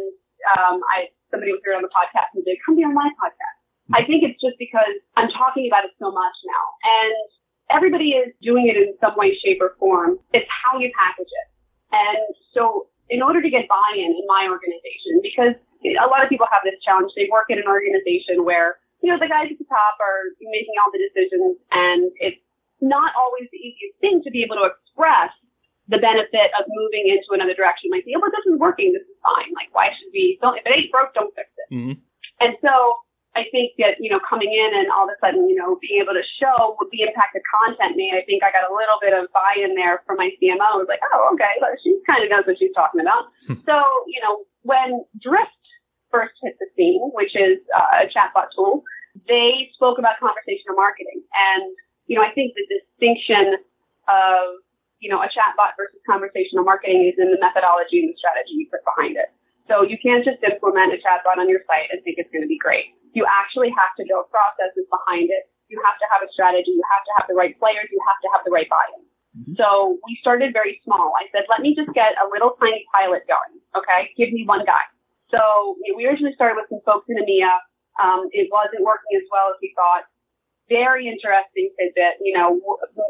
um, 0.55 0.79
I 0.95 1.11
somebody 1.29 1.51
was 1.51 1.61
here 1.63 1.75
on 1.75 1.83
the 1.83 1.91
podcast 1.91 2.31
and 2.35 2.43
said, 2.43 2.57
"Come 2.65 2.79
be 2.79 2.83
on 2.83 2.95
my 2.95 3.11
podcast." 3.19 3.57
I 3.91 4.07
think 4.07 4.23
it's 4.23 4.39
just 4.39 4.55
because 4.55 4.95
I'm 5.19 5.27
talking 5.35 5.67
about 5.67 5.83
it 5.83 5.91
so 5.99 6.11
much 6.11 6.37
now, 6.47 6.65
and 6.87 7.15
everybody 7.71 8.15
is 8.15 8.31
doing 8.39 8.71
it 8.71 8.79
in 8.79 8.95
some 9.03 9.15
way, 9.19 9.35
shape, 9.43 9.59
or 9.59 9.75
form. 9.79 10.19
It's 10.31 10.47
how 10.47 10.79
you 10.79 10.91
package 10.95 11.27
it. 11.27 11.47
And 11.91 12.23
so, 12.55 12.87
in 13.11 13.21
order 13.21 13.43
to 13.43 13.49
get 13.51 13.67
buy-in 13.67 14.11
in 14.15 14.25
my 14.27 14.47
organization, 14.47 15.19
because 15.19 15.55
a 15.83 16.07
lot 16.07 16.23
of 16.23 16.29
people 16.29 16.47
have 16.51 16.63
this 16.63 16.79
challenge, 16.79 17.11
they 17.15 17.27
work 17.31 17.51
in 17.51 17.59
an 17.59 17.67
organization 17.67 18.45
where 18.47 18.79
you 19.01 19.09
know, 19.09 19.17
the 19.17 19.29
guys 19.29 19.49
at 19.49 19.57
the 19.57 19.65
top 19.65 19.97
are 19.97 20.29
making 20.39 20.77
all 20.77 20.93
the 20.93 21.01
decisions 21.01 21.57
and 21.73 22.13
it's 22.21 22.41
not 22.81 23.13
always 23.13 23.49
the 23.53 23.61
easiest 23.61 23.97
thing 24.01 24.21
to 24.25 24.29
be 24.33 24.41
able 24.41 24.57
to 24.57 24.65
express 24.65 25.33
the 25.89 26.01
benefit 26.01 26.49
of 26.57 26.65
moving 26.69 27.09
into 27.09 27.33
another 27.33 27.53
direction. 27.53 27.89
Like, 27.93 28.05
oh, 28.09 28.21
but 28.21 28.33
this 28.33 28.45
is 28.47 28.57
working. 28.57 28.93
This 28.93 29.05
is 29.05 29.17
fine. 29.21 29.53
Like, 29.53 29.69
why 29.73 29.93
should 29.93 30.09
we, 30.13 30.37
don't, 30.41 30.57
if 30.57 30.65
it 30.65 30.73
ain't 30.73 30.91
broke, 30.93 31.13
don't 31.13 31.33
fix 31.35 31.49
it. 31.57 31.69
Mm-hmm. 31.73 31.95
And 32.41 32.53
so 32.61 32.73
I 33.37 33.45
think 33.53 33.77
that, 33.77 34.01
you 34.01 34.09
know, 34.09 34.19
coming 34.23 34.49
in 34.49 34.69
and 34.75 34.89
all 34.89 35.05
of 35.05 35.13
a 35.13 35.17
sudden, 35.21 35.45
you 35.47 35.55
know, 35.55 35.77
being 35.79 36.01
able 36.01 36.17
to 36.17 36.25
show 36.41 36.75
what 36.77 36.89
the 36.89 37.05
impact 37.05 37.37
of 37.37 37.43
content 37.47 37.95
made, 37.95 38.17
I 38.17 38.25
think 38.25 38.41
I 38.41 38.49
got 38.49 38.65
a 38.67 38.73
little 38.73 38.99
bit 38.99 39.13
of 39.13 39.29
buy-in 39.31 39.77
there 39.77 40.01
from 40.09 40.17
my 40.17 40.33
CMO. 40.41 40.63
I 40.63 40.79
was 40.79 40.89
like, 40.89 41.03
oh, 41.11 41.31
okay, 41.37 41.59
well, 41.61 41.71
she 41.79 41.95
kind 42.07 42.23
of 42.23 42.31
knows 42.33 42.43
what 42.47 42.57
she's 42.57 42.73
talking 42.75 42.99
about. 42.99 43.29
so, 43.67 43.75
you 44.09 44.19
know, 44.19 44.47
when 44.63 45.05
Drift 45.21 45.65
first 46.11 46.35
hit 46.43 46.59
the 46.59 46.67
scene, 46.75 47.01
which 47.15 47.33
is 47.35 47.57
uh, 47.73 48.03
a 48.03 48.11
chatbot 48.11 48.51
tool, 48.55 48.83
they 49.27 49.71
spoke 49.73 49.97
about 49.97 50.19
conversational 50.19 50.75
marketing. 50.75 51.23
And, 51.33 51.71
you 52.07 52.15
know, 52.15 52.23
I 52.23 52.31
think 52.31 52.53
the 52.55 52.67
distinction 52.67 53.57
of, 54.07 54.59
you 54.99 55.09
know, 55.09 55.23
a 55.23 55.29
chatbot 55.31 55.73
versus 55.79 55.99
conversational 56.05 56.63
marketing 56.63 57.09
is 57.09 57.17
in 57.17 57.31
the 57.31 57.39
methodology 57.41 58.05
and 58.05 58.13
the 58.13 58.17
strategy 58.19 58.53
you 58.59 58.67
put 58.69 58.85
behind 58.85 59.17
it. 59.17 59.33
So 59.67 59.81
you 59.87 59.95
can't 59.97 60.23
just 60.27 60.43
implement 60.43 60.91
a 60.91 60.99
chatbot 60.99 61.39
on 61.39 61.47
your 61.47 61.63
site 61.65 61.87
and 61.89 62.03
think 62.03 62.19
it's 62.19 62.29
going 62.29 62.43
to 62.43 62.51
be 62.51 62.59
great. 62.59 62.91
You 63.15 63.23
actually 63.27 63.71
have 63.71 63.95
to 63.99 64.03
build 64.07 64.27
processes 64.27 64.87
behind 64.91 65.31
it. 65.31 65.47
You 65.71 65.79
have 65.87 65.95
to 66.03 66.07
have 66.11 66.19
a 66.19 66.29
strategy. 66.31 66.75
You 66.75 66.83
have 66.91 67.03
to 67.07 67.11
have 67.15 67.25
the 67.31 67.35
right 67.35 67.55
players. 67.55 67.87
You 67.87 67.99
have 68.03 68.19
to 68.19 68.29
have 68.35 68.43
the 68.43 68.51
right 68.51 68.67
buy-in. 68.67 69.03
Mm-hmm. 69.31 69.55
So 69.55 69.95
we 70.03 70.19
started 70.19 70.51
very 70.51 70.83
small. 70.83 71.15
I 71.15 71.31
said, 71.31 71.47
let 71.47 71.63
me 71.63 71.71
just 71.71 71.95
get 71.95 72.19
a 72.19 72.27
little 72.27 72.59
tiny 72.59 72.83
pilot 72.91 73.23
going. 73.31 73.63
Okay. 73.79 74.11
Give 74.19 74.35
me 74.35 74.43
one 74.43 74.67
guy. 74.67 74.83
So 75.31 75.79
you 75.83 75.91
know, 75.91 75.97
we 75.97 76.05
originally 76.05 76.35
started 76.35 76.59
with 76.59 76.67
some 76.69 76.83
folks 76.85 77.07
in 77.07 77.17
EMEA. 77.17 77.55
Um, 77.99 78.27
it 78.31 78.51
wasn't 78.51 78.83
working 78.83 79.15
as 79.15 79.25
well 79.31 79.51
as 79.51 79.57
we 79.63 79.73
thought. 79.75 80.03
Very 80.69 81.07
interesting 81.07 81.67
tidbit. 81.75 82.23
You 82.23 82.31
know, 82.31 82.55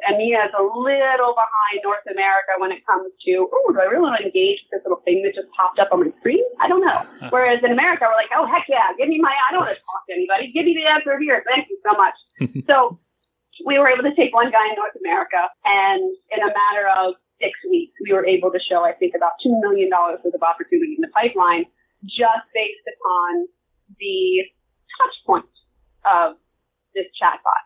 EMEA 0.10 0.50
is 0.50 0.54
a 0.58 0.66
little 0.66 1.34
behind 1.38 1.78
North 1.86 2.06
America 2.10 2.58
when 2.58 2.74
it 2.74 2.82
comes 2.90 3.14
to, 3.26 3.46
oh, 3.46 3.66
do 3.70 3.78
I 3.78 3.86
really 3.86 4.02
want 4.02 4.18
to 4.18 4.26
engage 4.26 4.66
with 4.66 4.82
this 4.82 4.84
little 4.86 5.06
thing 5.06 5.22
that 5.22 5.38
just 5.38 5.50
popped 5.54 5.78
up 5.78 5.94
on 5.94 6.02
my 6.02 6.10
screen? 6.18 6.42
I 6.58 6.66
don't 6.66 6.82
know. 6.82 7.06
Whereas 7.30 7.62
in 7.62 7.70
America, 7.70 8.10
we're 8.10 8.18
like, 8.18 8.34
oh, 8.34 8.50
heck 8.50 8.66
yeah, 8.66 8.98
give 8.98 9.10
me 9.10 9.22
my, 9.22 9.30
I 9.30 9.54
don't 9.54 9.62
want 9.62 9.78
to 9.78 9.82
talk 9.82 10.02
to 10.10 10.14
anybody. 10.18 10.50
Give 10.50 10.66
me 10.66 10.74
the 10.74 10.90
answer 10.90 11.14
here. 11.22 11.46
Thank 11.46 11.70
you 11.70 11.78
so 11.86 11.94
much. 11.94 12.18
so 12.70 12.98
we 13.70 13.78
were 13.78 13.94
able 13.94 14.10
to 14.10 14.16
take 14.18 14.34
one 14.34 14.50
guy 14.50 14.66
in 14.66 14.74
North 14.74 14.98
America 14.98 15.46
and 15.66 16.02
in 16.34 16.42
a 16.42 16.50
matter 16.50 16.90
of 16.98 17.14
six 17.42 17.54
weeks, 17.70 17.94
we 18.06 18.14
were 18.14 18.26
able 18.26 18.50
to 18.52 18.60
show, 18.62 18.86
I 18.86 18.94
think, 18.94 19.14
about 19.16 19.34
$2 19.46 19.54
million 19.62 19.90
worth 19.90 20.26
of 20.26 20.42
opportunity 20.42 20.98
in 20.98 21.02
the 21.02 21.14
pipeline 21.14 21.66
just 22.06 22.46
based 22.54 22.86
upon 22.88 23.48
the 24.00 24.46
touch 24.98 25.16
point 25.26 25.54
of 26.06 26.38
this 26.96 27.08
chatbot. 27.22 27.64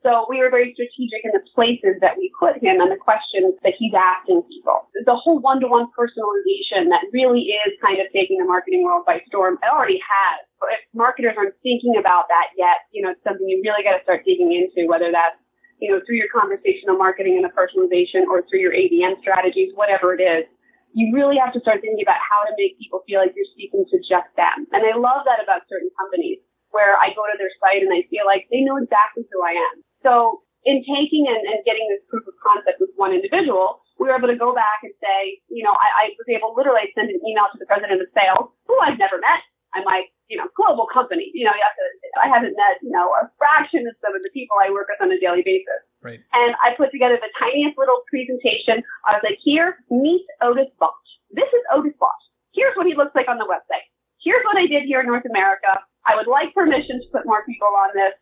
So 0.00 0.24
we 0.32 0.40
were 0.40 0.48
very 0.48 0.72
strategic 0.72 1.28
in 1.28 1.32
the 1.36 1.44
places 1.52 2.00
that 2.00 2.16
we 2.16 2.32
put 2.40 2.56
him 2.56 2.80
and 2.80 2.88
the 2.88 2.96
questions 2.96 3.52
that 3.60 3.76
he's 3.76 3.92
asking 3.92 4.40
people. 4.48 4.88
The 5.04 5.12
whole 5.12 5.44
one-to-one 5.44 5.92
personalization 5.92 6.88
that 6.88 7.04
really 7.12 7.52
is 7.52 7.76
kind 7.84 8.00
of 8.00 8.08
taking 8.08 8.40
the 8.40 8.48
marketing 8.48 8.80
world 8.80 9.04
by 9.04 9.20
storm. 9.28 9.60
It 9.60 9.68
already 9.68 10.00
has. 10.00 10.40
But 10.56 10.72
if 10.72 10.80
marketers 10.96 11.36
aren't 11.36 11.52
thinking 11.60 12.00
about 12.00 12.32
that 12.32 12.56
yet, 12.56 12.88
you 12.96 13.04
know, 13.04 13.12
it's 13.12 13.20
something 13.28 13.44
you 13.44 13.60
really 13.60 13.84
got 13.84 14.00
to 14.00 14.02
start 14.02 14.24
digging 14.24 14.56
into, 14.56 14.88
whether 14.88 15.12
that's, 15.12 15.36
you 15.84 15.92
know, 15.92 16.00
through 16.08 16.16
your 16.16 16.32
conversational 16.32 16.96
marketing 16.96 17.36
and 17.36 17.44
the 17.44 17.52
personalization 17.52 18.24
or 18.24 18.40
through 18.48 18.64
your 18.64 18.72
ABM 18.72 19.20
strategies, 19.20 19.76
whatever 19.76 20.16
it 20.16 20.24
is 20.24 20.48
you 20.92 21.14
really 21.14 21.38
have 21.38 21.54
to 21.54 21.60
start 21.62 21.80
thinking 21.80 22.02
about 22.02 22.18
how 22.18 22.42
to 22.46 22.52
make 22.58 22.78
people 22.78 23.02
feel 23.06 23.22
like 23.22 23.34
you're 23.34 23.48
speaking 23.54 23.86
to 23.86 23.96
just 24.02 24.30
them. 24.34 24.66
And 24.74 24.82
I 24.82 24.94
love 24.98 25.22
that 25.26 25.38
about 25.42 25.66
certain 25.70 25.90
companies 25.94 26.42
where 26.70 26.98
I 26.98 27.14
go 27.14 27.26
to 27.26 27.36
their 27.38 27.50
site 27.62 27.82
and 27.82 27.90
I 27.90 28.06
feel 28.10 28.26
like 28.26 28.46
they 28.50 28.62
know 28.62 28.78
exactly 28.78 29.26
who 29.30 29.42
I 29.42 29.54
am. 29.58 29.82
So 30.02 30.42
in 30.66 30.82
taking 30.86 31.26
and, 31.30 31.42
and 31.46 31.62
getting 31.66 31.86
this 31.90 32.02
proof 32.10 32.26
of 32.26 32.36
concept 32.42 32.82
with 32.82 32.90
one 32.98 33.14
individual, 33.14 33.82
we 33.98 34.08
were 34.08 34.16
able 34.16 34.30
to 34.32 34.38
go 34.38 34.54
back 34.54 34.82
and 34.82 34.94
say, 35.00 35.40
you 35.48 35.62
know, 35.62 35.74
I, 35.74 36.08
I 36.08 36.16
was 36.16 36.28
able 36.30 36.56
literally 36.56 36.88
send 36.96 37.10
an 37.10 37.20
email 37.20 37.48
to 37.52 37.58
the 37.58 37.68
president 37.68 38.00
of 38.00 38.08
sales, 38.16 38.50
who 38.66 38.74
I've 38.80 38.98
never 38.98 39.20
met. 39.20 39.44
I'm 39.76 39.86
like, 39.86 40.10
you 40.30 40.38
know, 40.38 40.46
global 40.54 40.86
company. 40.86 41.28
You 41.34 41.42
know, 41.42 41.50
you 41.50 41.64
have 41.66 41.74
to, 41.74 41.86
I 42.22 42.30
haven't 42.30 42.54
met, 42.54 42.78
you 42.80 42.94
know, 42.94 43.10
a 43.18 43.26
fraction 43.34 43.82
of 43.82 43.98
some 43.98 44.14
of 44.14 44.22
the 44.22 44.30
people 44.30 44.54
I 44.62 44.70
work 44.70 44.86
with 44.86 45.02
on 45.02 45.10
a 45.10 45.18
daily 45.18 45.42
basis. 45.42 45.82
Right. 46.00 46.22
And 46.30 46.54
I 46.62 46.78
put 46.78 46.94
together 46.94 47.18
the 47.18 47.34
tiniest 47.34 47.74
little 47.74 48.06
presentation. 48.06 48.86
I 49.10 49.18
was 49.18 49.26
like, 49.26 49.42
here, 49.42 49.82
meet 49.90 50.22
Otis 50.38 50.70
Bosch. 50.78 51.10
This 51.34 51.50
is 51.50 51.62
Otis 51.74 51.98
Bosch. 51.98 52.24
Here's 52.54 52.78
what 52.78 52.86
he 52.86 52.94
looks 52.94 53.12
like 53.18 53.26
on 53.26 53.42
the 53.42 53.50
website. 53.50 53.84
Here's 54.22 54.46
what 54.46 54.54
I 54.54 54.70
did 54.70 54.86
here 54.86 55.02
in 55.02 55.10
North 55.10 55.26
America. 55.26 55.82
I 56.06 56.14
would 56.14 56.30
like 56.30 56.54
permission 56.54 57.02
to 57.02 57.06
put 57.10 57.26
more 57.26 57.42
people 57.42 57.74
on 57.74 57.90
this. 57.98 58.14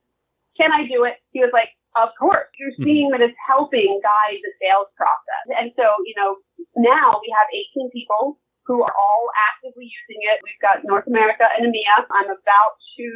Can 0.57 0.73
I 0.73 0.89
do 0.89 1.05
it? 1.05 1.21
He 1.37 1.45
was 1.45 1.53
like, 1.53 1.77
of 2.01 2.09
course. 2.17 2.49
You're 2.57 2.73
hmm. 2.81 2.89
seeing 2.89 3.09
that 3.13 3.21
it's 3.21 3.37
helping 3.45 4.01
guide 4.01 4.41
the 4.41 4.53
sales 4.65 4.89
process. 4.97 5.45
And 5.61 5.77
so, 5.77 5.85
you 6.09 6.17
know, 6.17 6.41
now 6.81 7.21
we 7.21 7.29
have 7.37 7.53
18 7.85 7.93
people 7.93 8.41
who 8.69 8.85
are 8.85 8.93
all 8.93 9.27
actively 9.49 9.89
using 9.89 10.21
it. 10.29 10.45
We've 10.45 10.61
got 10.61 10.85
North 10.85 11.09
America 11.09 11.49
and 11.57 11.65
EMEA. 11.65 12.05
I'm 12.13 12.29
about 12.29 12.77
to 13.01 13.07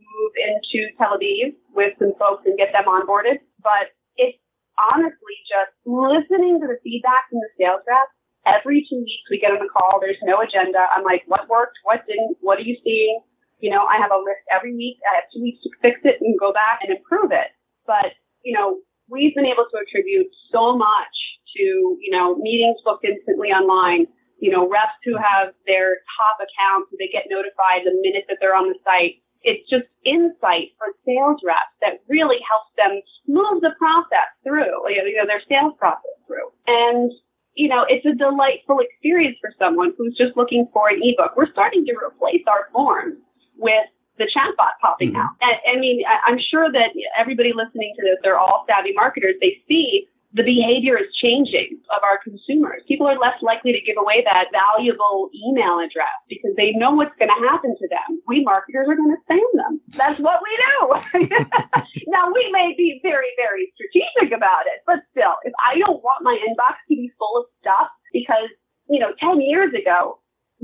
move 0.00 0.32
into 0.40 0.88
Tel 0.96 1.20
Aviv 1.20 1.52
with 1.76 1.92
some 2.00 2.16
folks 2.16 2.48
and 2.48 2.56
get 2.56 2.72
them 2.72 2.88
onboarded. 2.88 3.44
But 3.60 3.92
it's 4.16 4.40
honestly 4.80 5.36
just 5.44 5.76
listening 5.84 6.64
to 6.64 6.66
the 6.66 6.80
feedback 6.80 7.28
from 7.28 7.44
the 7.44 7.52
sales 7.60 7.84
reps. 7.84 8.16
Every 8.48 8.88
two 8.88 9.04
weeks 9.04 9.28
we 9.28 9.36
get 9.36 9.52
on 9.52 9.60
a 9.60 9.68
call. 9.68 10.00
There's 10.00 10.18
no 10.24 10.40
agenda. 10.40 10.80
I'm 10.80 11.04
like, 11.04 11.28
what 11.28 11.46
worked? 11.52 11.76
What 11.84 12.08
didn't? 12.08 12.40
What 12.40 12.56
are 12.58 12.66
you 12.66 12.80
seeing? 12.80 13.20
You 13.60 13.70
know, 13.70 13.84
I 13.84 14.00
have 14.00 14.10
a 14.10 14.18
list 14.18 14.42
every 14.50 14.74
week. 14.74 14.96
I 15.06 15.22
have 15.22 15.30
two 15.30 15.44
weeks 15.44 15.60
to 15.62 15.70
fix 15.84 16.00
it 16.02 16.18
and 16.24 16.40
go 16.40 16.56
back 16.56 16.80
and 16.82 16.90
improve 16.90 17.30
it. 17.30 17.52
But, 17.86 18.16
you 18.42 18.56
know, 18.56 18.80
we've 19.12 19.36
been 19.36 19.46
able 19.46 19.68
to 19.70 19.76
attribute 19.76 20.32
so 20.50 20.74
much 20.74 21.14
to, 21.54 21.62
you 22.00 22.10
know, 22.10 22.34
meetings 22.40 22.80
booked 22.82 23.04
instantly 23.04 23.54
online, 23.54 24.08
you 24.42 24.50
know, 24.50 24.66
reps 24.66 24.98
who 25.06 25.14
have 25.14 25.54
their 25.70 26.02
top 26.18 26.42
accounts, 26.42 26.90
they 26.98 27.06
get 27.06 27.30
notified 27.30 27.86
the 27.86 27.94
minute 28.02 28.26
that 28.26 28.42
they're 28.42 28.58
on 28.58 28.66
the 28.66 28.78
site. 28.82 29.22
it's 29.44 29.68
just 29.68 29.86
insight 30.04 30.74
for 30.78 30.94
sales 31.04 31.40
reps 31.44 31.74
that 31.82 32.02
really 32.08 32.38
helps 32.46 32.70
them 32.78 33.02
move 33.26 33.60
the 33.60 33.74
process 33.78 34.30
through, 34.42 34.88
you 34.90 35.16
know, 35.18 35.26
their 35.26 35.42
sales 35.48 35.74
process 35.78 36.16
through. 36.26 36.46
And, 36.66 37.10
you 37.54 37.68
know, 37.68 37.84
it's 37.86 38.06
a 38.06 38.14
delightful 38.14 38.78
experience 38.80 39.36
for 39.40 39.50
someone 39.58 39.92
who's 39.98 40.16
just 40.16 40.36
looking 40.36 40.68
for 40.72 40.88
an 40.88 41.02
ebook. 41.02 41.36
We're 41.36 41.50
starting 41.50 41.84
to 41.86 41.94
replace 41.98 42.42
our 42.46 42.70
forms 42.72 43.18
with 43.58 43.86
the 44.18 44.30
chatbot 44.30 44.78
popping 44.80 45.10
mm-hmm. 45.10 45.20
out. 45.20 45.34
And, 45.42 45.58
I 45.76 45.80
mean, 45.80 46.02
I'm 46.06 46.38
sure 46.38 46.70
that 46.70 46.94
everybody 47.18 47.50
listening 47.54 47.94
to 47.98 48.02
this, 48.02 48.18
they're 48.22 48.38
all 48.38 48.64
savvy 48.68 48.92
marketers. 48.94 49.34
They 49.40 49.58
see 49.68 50.06
the 50.32 50.42
behavior 50.42 50.96
is 50.96 51.12
changing 51.20 51.76
of 51.92 52.00
our 52.00 52.16
consumers. 52.24 52.80
People 52.88 53.06
are 53.06 53.20
less 53.20 53.36
likely 53.44 53.72
to 53.72 53.84
give 53.84 54.00
away 54.00 54.24
that 54.24 54.48
valuable 54.48 55.28
email 55.36 55.76
address 55.76 56.16
because 56.28 56.56
they 56.56 56.72
know 56.72 56.96
what's 56.96 57.12
going 57.20 57.28
to 57.28 57.40
happen 57.48 57.76
to 57.76 57.86
them. 57.92 58.20
We 58.26 58.40
marketers 58.40 58.88
are 58.88 58.96
going 58.96 59.12
to 59.12 59.20
spam 59.28 59.44
them. 59.52 59.80
That's 59.92 60.18
what 60.18 60.40
we 60.40 60.52
do. 60.56 61.28
now, 62.08 62.32
we 62.32 62.48
may 62.52 62.72
be 62.76 63.00
very, 63.04 63.28
very 63.36 63.72
strategic 63.76 64.32
about 64.32 64.64
it, 64.64 64.80
but 64.88 65.04
still, 65.12 65.36
if 65.44 65.52
I 65.60 65.76
don't 65.78 66.00
want 66.00 66.24
my 66.24 66.36
inbox 66.40 66.80
to 66.88 66.96
be 66.96 67.12
full 67.20 67.36
of 67.36 67.44
stuff 67.60 67.92
because, 68.12 68.48
you 68.88 69.00
know, 69.00 69.12
10 69.20 69.40
years 69.44 69.76
ago, 69.76 70.16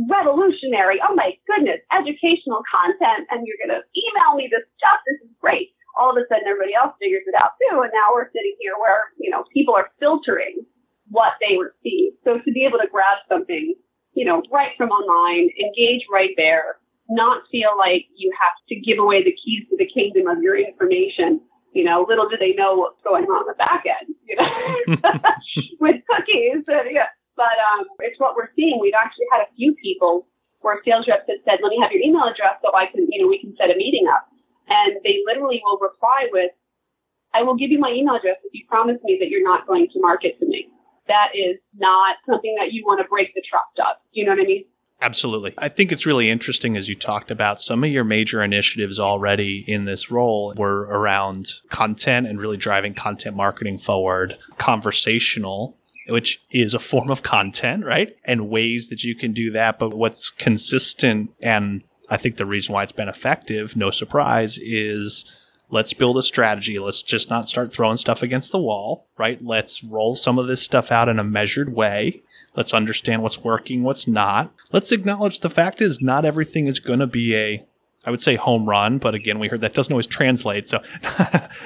revolutionary, 0.08 0.96
oh 1.04 1.12
my 1.12 1.36
goodness, 1.44 1.84
educational 1.92 2.64
content, 2.64 3.28
and 3.28 3.44
you're 3.44 3.60
going 3.60 3.76
to 3.76 3.84
email 3.92 4.32
me 4.32 4.48
this 4.48 4.64
stuff, 4.80 5.04
this 5.04 5.20
is 5.28 5.34
great 5.42 5.76
all 5.96 6.10
of 6.10 6.16
a 6.16 6.26
sudden 6.28 6.46
everybody 6.46 6.74
else 6.74 6.94
figures 7.00 7.24
it 7.26 7.34
out 7.34 7.56
too. 7.58 7.80
And 7.80 7.92
now 7.94 8.12
we're 8.12 8.30
sitting 8.30 8.56
here 8.60 8.74
where, 8.78 9.12
you 9.18 9.30
know, 9.30 9.44
people 9.52 9.74
are 9.74 9.90
filtering 9.98 10.66
what 11.08 11.34
they 11.40 11.56
receive. 11.56 12.12
So 12.24 12.38
to 12.38 12.50
be 12.52 12.64
able 12.64 12.78
to 12.78 12.88
grab 12.90 13.24
something, 13.28 13.74
you 14.12 14.24
know, 14.24 14.42
right 14.52 14.72
from 14.76 14.90
online, 14.90 15.50
engage 15.56 16.04
right 16.12 16.34
there, 16.36 16.76
not 17.08 17.42
feel 17.50 17.72
like 17.76 18.04
you 18.14 18.32
have 18.36 18.56
to 18.68 18.76
give 18.76 18.98
away 18.98 19.24
the 19.24 19.32
keys 19.32 19.64
to 19.70 19.76
the 19.76 19.88
kingdom 19.88 20.28
of 20.28 20.42
your 20.42 20.56
information. 20.58 21.40
You 21.72 21.84
know, 21.84 22.04
little 22.08 22.28
do 22.28 22.36
they 22.36 22.52
know 22.52 22.76
what's 22.76 23.00
going 23.04 23.24
on 23.24 23.44
in 23.44 23.48
the 23.48 23.58
back 23.58 23.84
end, 23.84 24.14
you 24.24 24.36
know, 24.36 24.48
with 25.80 26.00
cookies. 26.08 26.64
And, 26.68 26.88
yeah. 26.92 27.08
But 27.36 27.54
um, 27.62 27.86
it's 28.00 28.18
what 28.18 28.34
we're 28.34 28.50
seeing. 28.56 28.78
We've 28.80 28.98
actually 28.98 29.30
had 29.30 29.46
a 29.46 29.50
few 29.54 29.74
people 29.80 30.26
where 30.60 30.82
sales 30.84 31.06
reps 31.06 31.30
have 31.30 31.38
said, 31.44 31.62
let 31.62 31.70
me 31.70 31.78
have 31.80 31.92
your 31.92 32.02
email 32.02 32.26
address 32.26 32.58
so 32.60 32.74
I 32.74 32.90
can, 32.90 33.06
you 33.08 33.22
know, 33.22 33.28
we 33.28 33.38
can 33.38 33.54
set 33.56 33.70
a 33.70 33.78
meeting 33.78 34.10
up 34.10 34.26
and 34.68 34.96
they 35.04 35.22
literally 35.26 35.60
will 35.64 35.78
reply 35.78 36.28
with, 36.32 36.50
I 37.34 37.42
will 37.42 37.56
give 37.56 37.70
you 37.70 37.78
my 37.78 37.90
email 37.90 38.16
address 38.16 38.36
if 38.44 38.52
you 38.54 38.64
promise 38.68 38.98
me 39.04 39.18
that 39.20 39.28
you're 39.28 39.44
not 39.44 39.66
going 39.66 39.88
to 39.92 40.00
market 40.00 40.38
to 40.40 40.46
me. 40.46 40.68
That 41.06 41.28
is 41.34 41.56
not 41.76 42.16
something 42.28 42.54
that 42.58 42.72
you 42.72 42.84
want 42.84 43.00
to 43.00 43.08
break 43.08 43.34
the 43.34 43.42
trust 43.48 43.78
of. 43.78 43.96
Do 44.12 44.20
you 44.20 44.26
know 44.26 44.32
what 44.32 44.40
I 44.40 44.44
mean? 44.44 44.64
Absolutely. 45.00 45.54
I 45.58 45.68
think 45.68 45.92
it's 45.92 46.06
really 46.06 46.28
interesting 46.28 46.76
as 46.76 46.88
you 46.88 46.96
talked 46.96 47.30
about 47.30 47.60
some 47.60 47.84
of 47.84 47.90
your 47.90 48.02
major 48.02 48.42
initiatives 48.42 48.98
already 48.98 49.64
in 49.68 49.84
this 49.84 50.10
role 50.10 50.52
were 50.56 50.82
around 50.82 51.52
content 51.70 52.26
and 52.26 52.40
really 52.40 52.56
driving 52.56 52.94
content 52.94 53.36
marketing 53.36 53.78
forward, 53.78 54.36
conversational 54.58 55.78
which 56.08 56.40
is 56.50 56.74
a 56.74 56.78
form 56.78 57.10
of 57.10 57.22
content, 57.22 57.84
right? 57.84 58.16
And 58.24 58.48
ways 58.48 58.88
that 58.88 59.04
you 59.04 59.14
can 59.14 59.32
do 59.32 59.50
that. 59.52 59.78
But 59.78 59.94
what's 59.94 60.30
consistent 60.30 61.30
and 61.42 61.84
I 62.10 62.16
think 62.16 62.36
the 62.36 62.46
reason 62.46 62.72
why 62.72 62.82
it's 62.82 62.92
been 62.92 63.08
effective, 63.08 63.76
no 63.76 63.90
surprise, 63.90 64.58
is 64.58 65.30
let's 65.70 65.92
build 65.92 66.16
a 66.16 66.22
strategy. 66.22 66.78
Let's 66.78 67.02
just 67.02 67.30
not 67.30 67.48
start 67.48 67.72
throwing 67.72 67.96
stuff 67.96 68.22
against 68.22 68.52
the 68.52 68.58
wall, 68.58 69.06
right? 69.18 69.42
Let's 69.44 69.84
roll 69.84 70.14
some 70.14 70.38
of 70.38 70.46
this 70.46 70.62
stuff 70.62 70.90
out 70.90 71.08
in 71.08 71.18
a 71.18 71.24
measured 71.24 71.74
way. 71.74 72.22
Let's 72.56 72.74
understand 72.74 73.22
what's 73.22 73.44
working, 73.44 73.82
what's 73.82 74.08
not. 74.08 74.52
Let's 74.72 74.92
acknowledge 74.92 75.40
the 75.40 75.50
fact 75.50 75.80
is 75.80 76.00
not 76.00 76.24
everything 76.24 76.66
is 76.66 76.80
going 76.80 76.98
to 77.00 77.06
be 77.06 77.36
a 77.36 77.64
I 78.04 78.10
would 78.10 78.22
say 78.22 78.36
home 78.36 78.68
run, 78.68 78.98
but 78.98 79.14
again, 79.14 79.38
we 79.38 79.48
heard 79.48 79.60
that 79.60 79.74
doesn't 79.74 79.92
always 79.92 80.06
translate. 80.06 80.68
So 80.68 80.80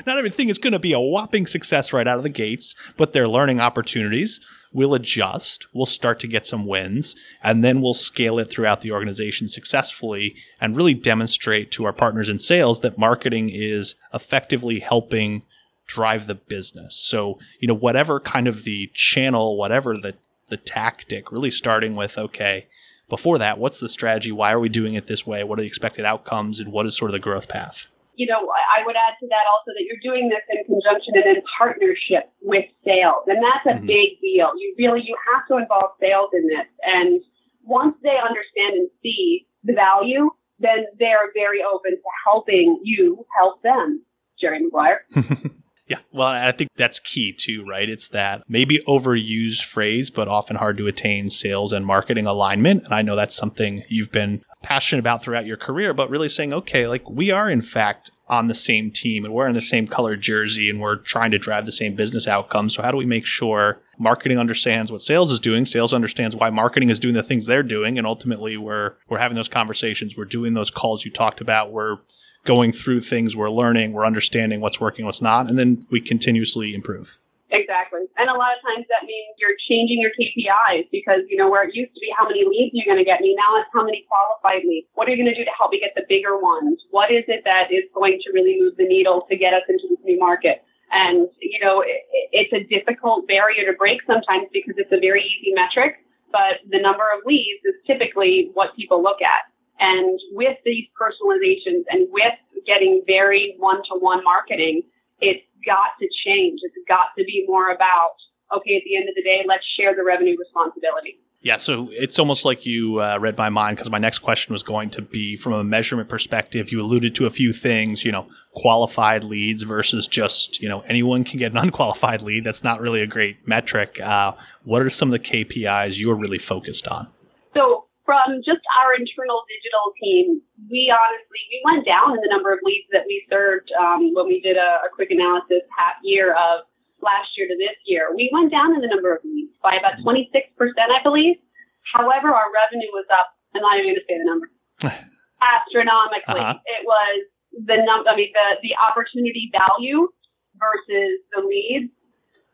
not 0.06 0.18
everything 0.18 0.48
is 0.48 0.58
going 0.58 0.72
to 0.72 0.78
be 0.78 0.92
a 0.92 1.00
whopping 1.00 1.46
success 1.46 1.92
right 1.92 2.08
out 2.08 2.16
of 2.16 2.22
the 2.22 2.30
gates, 2.30 2.74
but 2.96 3.12
they're 3.12 3.26
learning 3.26 3.60
opportunities. 3.60 4.40
We'll 4.72 4.94
adjust, 4.94 5.66
we'll 5.74 5.84
start 5.84 6.18
to 6.20 6.26
get 6.26 6.46
some 6.46 6.66
wins, 6.66 7.14
and 7.42 7.62
then 7.62 7.82
we'll 7.82 7.92
scale 7.92 8.38
it 8.38 8.46
throughout 8.46 8.80
the 8.80 8.92
organization 8.92 9.48
successfully 9.48 10.34
and 10.58 10.74
really 10.74 10.94
demonstrate 10.94 11.70
to 11.72 11.84
our 11.84 11.92
partners 11.92 12.30
in 12.30 12.38
sales 12.38 12.80
that 12.80 12.96
marketing 12.96 13.50
is 13.52 13.94
effectively 14.14 14.80
helping 14.80 15.42
drive 15.86 16.26
the 16.26 16.34
business. 16.34 16.96
So, 16.96 17.38
you 17.60 17.68
know, 17.68 17.74
whatever 17.74 18.18
kind 18.18 18.48
of 18.48 18.64
the 18.64 18.90
channel, 18.94 19.58
whatever 19.58 19.94
the 19.94 20.14
the 20.48 20.56
tactic, 20.58 21.32
really 21.32 21.50
starting 21.50 21.94
with 21.94 22.18
okay, 22.18 22.66
before 23.12 23.36
that, 23.36 23.58
what's 23.58 23.78
the 23.78 23.90
strategy? 23.90 24.32
Why 24.32 24.54
are 24.54 24.58
we 24.58 24.70
doing 24.70 24.94
it 24.94 25.06
this 25.06 25.26
way? 25.26 25.44
What 25.44 25.58
are 25.58 25.60
the 25.60 25.68
expected 25.68 26.06
outcomes? 26.06 26.58
And 26.58 26.72
what 26.72 26.86
is 26.86 26.96
sort 26.96 27.10
of 27.10 27.12
the 27.12 27.18
growth 27.18 27.46
path? 27.46 27.88
You 28.14 28.24
know, 28.26 28.40
I 28.40 28.86
would 28.86 28.96
add 28.96 29.20
to 29.20 29.26
that 29.28 29.44
also 29.52 29.76
that 29.76 29.84
you're 29.84 30.00
doing 30.00 30.30
this 30.30 30.40
in 30.48 30.64
conjunction 30.64 31.12
and 31.20 31.36
in 31.36 31.42
partnership 31.58 32.32
with 32.40 32.64
sales. 32.86 33.28
And 33.28 33.44
that's 33.44 33.66
a 33.68 33.76
mm-hmm. 33.76 33.86
big 33.86 34.16
deal. 34.22 34.48
You 34.56 34.74
really, 34.78 35.02
you 35.04 35.14
have 35.28 35.46
to 35.48 35.60
involve 35.60 35.92
sales 36.00 36.30
in 36.32 36.48
this. 36.48 36.64
And 36.88 37.20
once 37.64 37.96
they 38.02 38.16
understand 38.16 38.80
and 38.80 38.88
see 39.02 39.46
the 39.62 39.74
value, 39.74 40.30
then 40.58 40.88
they're 40.98 41.28
very 41.36 41.60
open 41.60 41.92
to 41.92 42.10
helping 42.24 42.80
you 42.82 43.26
help 43.36 43.60
them, 43.60 44.00
Jerry 44.40 44.64
Maguire. 44.64 45.04
Yeah, 45.88 45.98
well, 46.12 46.28
I 46.28 46.52
think 46.52 46.70
that's 46.76 47.00
key 47.00 47.32
too, 47.32 47.64
right? 47.66 47.88
It's 47.88 48.08
that 48.10 48.44
maybe 48.48 48.78
overused 48.86 49.64
phrase, 49.64 50.10
but 50.10 50.28
often 50.28 50.56
hard 50.56 50.76
to 50.78 50.86
attain 50.86 51.28
sales 51.28 51.72
and 51.72 51.84
marketing 51.84 52.24
alignment. 52.24 52.84
And 52.84 52.94
I 52.94 53.02
know 53.02 53.16
that's 53.16 53.34
something 53.34 53.82
you've 53.88 54.12
been 54.12 54.42
passionate 54.62 55.00
about 55.00 55.24
throughout 55.24 55.44
your 55.44 55.56
career, 55.56 55.92
but 55.92 56.08
really 56.08 56.28
saying, 56.28 56.52
okay, 56.52 56.86
like 56.86 57.10
we 57.10 57.32
are 57.32 57.50
in 57.50 57.62
fact 57.62 58.12
on 58.28 58.46
the 58.46 58.54
same 58.54 58.90
team 58.92 59.24
and 59.24 59.34
we're 59.34 59.48
in 59.48 59.54
the 59.54 59.60
same 59.60 59.88
color 59.88 60.16
jersey 60.16 60.70
and 60.70 60.80
we're 60.80 60.96
trying 60.96 61.32
to 61.32 61.38
drive 61.38 61.66
the 61.66 61.72
same 61.72 61.96
business 61.96 62.28
outcomes. 62.28 62.74
So 62.74 62.82
how 62.82 62.92
do 62.92 62.96
we 62.96 63.04
make 63.04 63.26
sure 63.26 63.80
marketing 63.98 64.38
understands 64.38 64.92
what 64.92 65.02
sales 65.02 65.32
is 65.32 65.40
doing, 65.40 65.66
sales 65.66 65.92
understands 65.92 66.36
why 66.36 66.48
marketing 66.48 66.90
is 66.90 67.00
doing 67.00 67.14
the 67.14 67.22
things 67.24 67.46
they're 67.46 67.62
doing, 67.62 67.98
and 67.98 68.06
ultimately 68.06 68.56
we're 68.56 68.94
we're 69.10 69.18
having 69.18 69.34
those 69.34 69.48
conversations, 69.48 70.16
we're 70.16 70.24
doing 70.24 70.54
those 70.54 70.70
calls 70.70 71.04
you 71.04 71.10
talked 71.10 71.40
about, 71.40 71.72
we're 71.72 71.98
going 72.44 72.72
through 72.72 73.00
things, 73.00 73.36
we're 73.36 73.50
learning, 73.50 73.92
we're 73.92 74.06
understanding 74.06 74.60
what's 74.60 74.80
working, 74.80 75.04
what's 75.04 75.22
not, 75.22 75.48
and 75.48 75.58
then 75.58 75.86
we 75.90 76.00
continuously 76.00 76.74
improve. 76.74 77.18
Exactly. 77.52 78.08
And 78.16 78.32
a 78.32 78.32
lot 78.32 78.56
of 78.56 78.64
times 78.64 78.88
that 78.88 79.04
means 79.04 79.36
you're 79.36 79.60
changing 79.68 80.00
your 80.00 80.08
KPIs 80.16 80.88
because, 80.88 81.20
you 81.28 81.36
know, 81.36 81.52
where 81.52 81.68
it 81.68 81.76
used 81.76 81.92
to 81.92 82.00
be 82.00 82.08
how 82.16 82.24
many 82.24 82.48
leads 82.48 82.72
you're 82.72 82.88
going 82.88 82.98
to 82.98 83.04
get 83.04 83.20
me, 83.20 83.36
now 83.36 83.60
it's 83.60 83.68
how 83.76 83.84
many 83.84 84.08
qualified 84.08 84.64
leads. 84.64 84.88
What 84.96 85.06
are 85.06 85.12
you 85.12 85.20
going 85.20 85.28
to 85.28 85.36
do 85.36 85.44
to 85.44 85.52
help 85.52 85.70
me 85.70 85.78
get 85.78 85.92
the 85.92 86.08
bigger 86.08 86.40
ones? 86.40 86.80
What 86.90 87.12
is 87.12 87.28
it 87.28 87.44
that 87.44 87.68
is 87.68 87.84
going 87.92 88.24
to 88.24 88.32
really 88.32 88.56
move 88.56 88.80
the 88.80 88.88
needle 88.88 89.28
to 89.28 89.36
get 89.36 89.52
us 89.52 89.68
into 89.68 89.84
this 89.84 90.00
new 90.00 90.16
market? 90.16 90.64
And, 90.92 91.28
you 91.44 91.60
know, 91.60 91.84
it, 91.84 92.08
it's 92.32 92.52
a 92.56 92.64
difficult 92.64 93.28
barrier 93.28 93.68
to 93.68 93.76
break 93.76 94.00
sometimes 94.08 94.48
because 94.48 94.80
it's 94.80 94.92
a 94.92 95.00
very 95.00 95.20
easy 95.20 95.52
metric, 95.52 96.00
but 96.32 96.64
the 96.72 96.80
number 96.80 97.04
of 97.12 97.20
leads 97.28 97.60
is 97.68 97.76
typically 97.84 98.48
what 98.56 98.72
people 98.76 99.04
look 99.04 99.20
at. 99.20 99.51
And 99.82 100.20
with 100.30 100.56
these 100.64 100.86
personalizations 100.94 101.82
and 101.90 102.06
with 102.12 102.38
getting 102.66 103.02
very 103.04 103.56
one 103.58 103.78
to 103.90 103.98
one 103.98 104.22
marketing, 104.22 104.82
it's 105.20 105.42
got 105.66 105.98
to 105.98 106.06
change. 106.24 106.60
It's 106.62 106.76
got 106.86 107.06
to 107.18 107.24
be 107.24 107.44
more 107.48 107.72
about, 107.72 108.14
okay, 108.54 108.76
at 108.76 108.82
the 108.84 108.96
end 108.96 109.08
of 109.08 109.16
the 109.16 109.22
day, 109.22 109.42
let's 109.46 109.64
share 109.76 109.94
the 109.96 110.04
revenue 110.04 110.36
responsibility. 110.38 111.18
Yeah, 111.40 111.56
so 111.56 111.88
it's 111.90 112.20
almost 112.20 112.44
like 112.44 112.64
you 112.64 113.00
uh, 113.00 113.18
read 113.20 113.36
my 113.36 113.48
mind 113.48 113.76
because 113.76 113.90
my 113.90 113.98
next 113.98 114.20
question 114.20 114.52
was 114.52 114.62
going 114.62 114.90
to 114.90 115.02
be 115.02 115.34
from 115.34 115.52
a 115.54 115.64
measurement 115.64 116.08
perspective. 116.08 116.70
You 116.70 116.80
alluded 116.80 117.16
to 117.16 117.26
a 117.26 117.30
few 117.30 117.52
things, 117.52 118.04
you 118.04 118.12
know, 118.12 118.28
qualified 118.54 119.24
leads 119.24 119.64
versus 119.64 120.06
just, 120.06 120.62
you 120.62 120.68
know, 120.68 120.82
anyone 120.82 121.24
can 121.24 121.40
get 121.40 121.50
an 121.50 121.58
unqualified 121.58 122.22
lead. 122.22 122.44
That's 122.44 122.62
not 122.62 122.80
really 122.80 123.00
a 123.00 123.08
great 123.08 123.48
metric. 123.48 124.00
Uh, 124.00 124.34
what 124.62 124.82
are 124.82 124.90
some 124.90 125.12
of 125.12 125.20
the 125.20 125.28
KPIs 125.28 125.98
you're 125.98 126.14
really 126.14 126.38
focused 126.38 126.86
on? 126.86 127.08
So 127.54 127.86
from 128.12 128.44
just 128.44 128.60
our 128.76 128.92
internal 128.92 129.40
digital 129.48 129.96
team, 129.96 130.44
we 130.68 130.92
honestly 130.92 131.40
we 131.48 131.64
went 131.64 131.88
down 131.88 132.12
in 132.12 132.20
the 132.20 132.28
number 132.28 132.52
of 132.52 132.60
leads 132.60 132.84
that 132.92 133.08
we 133.08 133.24
served 133.32 133.72
um, 133.72 134.12
when 134.12 134.28
we 134.28 134.44
did 134.44 134.60
a, 134.60 134.84
a 134.84 134.92
quick 134.92 135.08
analysis 135.08 135.64
half 135.72 135.96
year 136.04 136.36
of 136.36 136.68
last 137.00 137.32
year 137.40 137.48
to 137.48 137.56
this 137.56 137.72
year. 137.88 138.12
We 138.12 138.28
went 138.28 138.52
down 138.52 138.76
in 138.76 138.84
the 138.84 138.92
number 138.92 139.16
of 139.16 139.24
leads 139.24 139.56
by 139.64 139.80
about 139.80 139.96
26 140.04 140.28
percent, 140.60 140.92
I 140.92 141.00
believe. 141.00 141.40
However, 141.88 142.28
our 142.28 142.52
revenue 142.52 142.92
was 142.92 143.08
up. 143.08 143.32
I'm 143.56 143.64
not 143.64 143.80
even 143.80 143.96
going 143.96 144.00
to 144.04 144.04
say 144.04 144.16
the 144.20 144.28
number. 144.28 144.48
astronomically, 145.40 146.44
uh-huh. 146.44 146.60
it 146.68 146.84
was 146.84 147.16
the 147.64 147.80
num. 147.80 148.04
I 148.04 148.12
mean, 148.12 148.28
the 148.36 148.60
the 148.60 148.76
opportunity 148.76 149.48
value 149.56 150.12
versus 150.60 151.16
the 151.32 151.40
leads, 151.40 151.88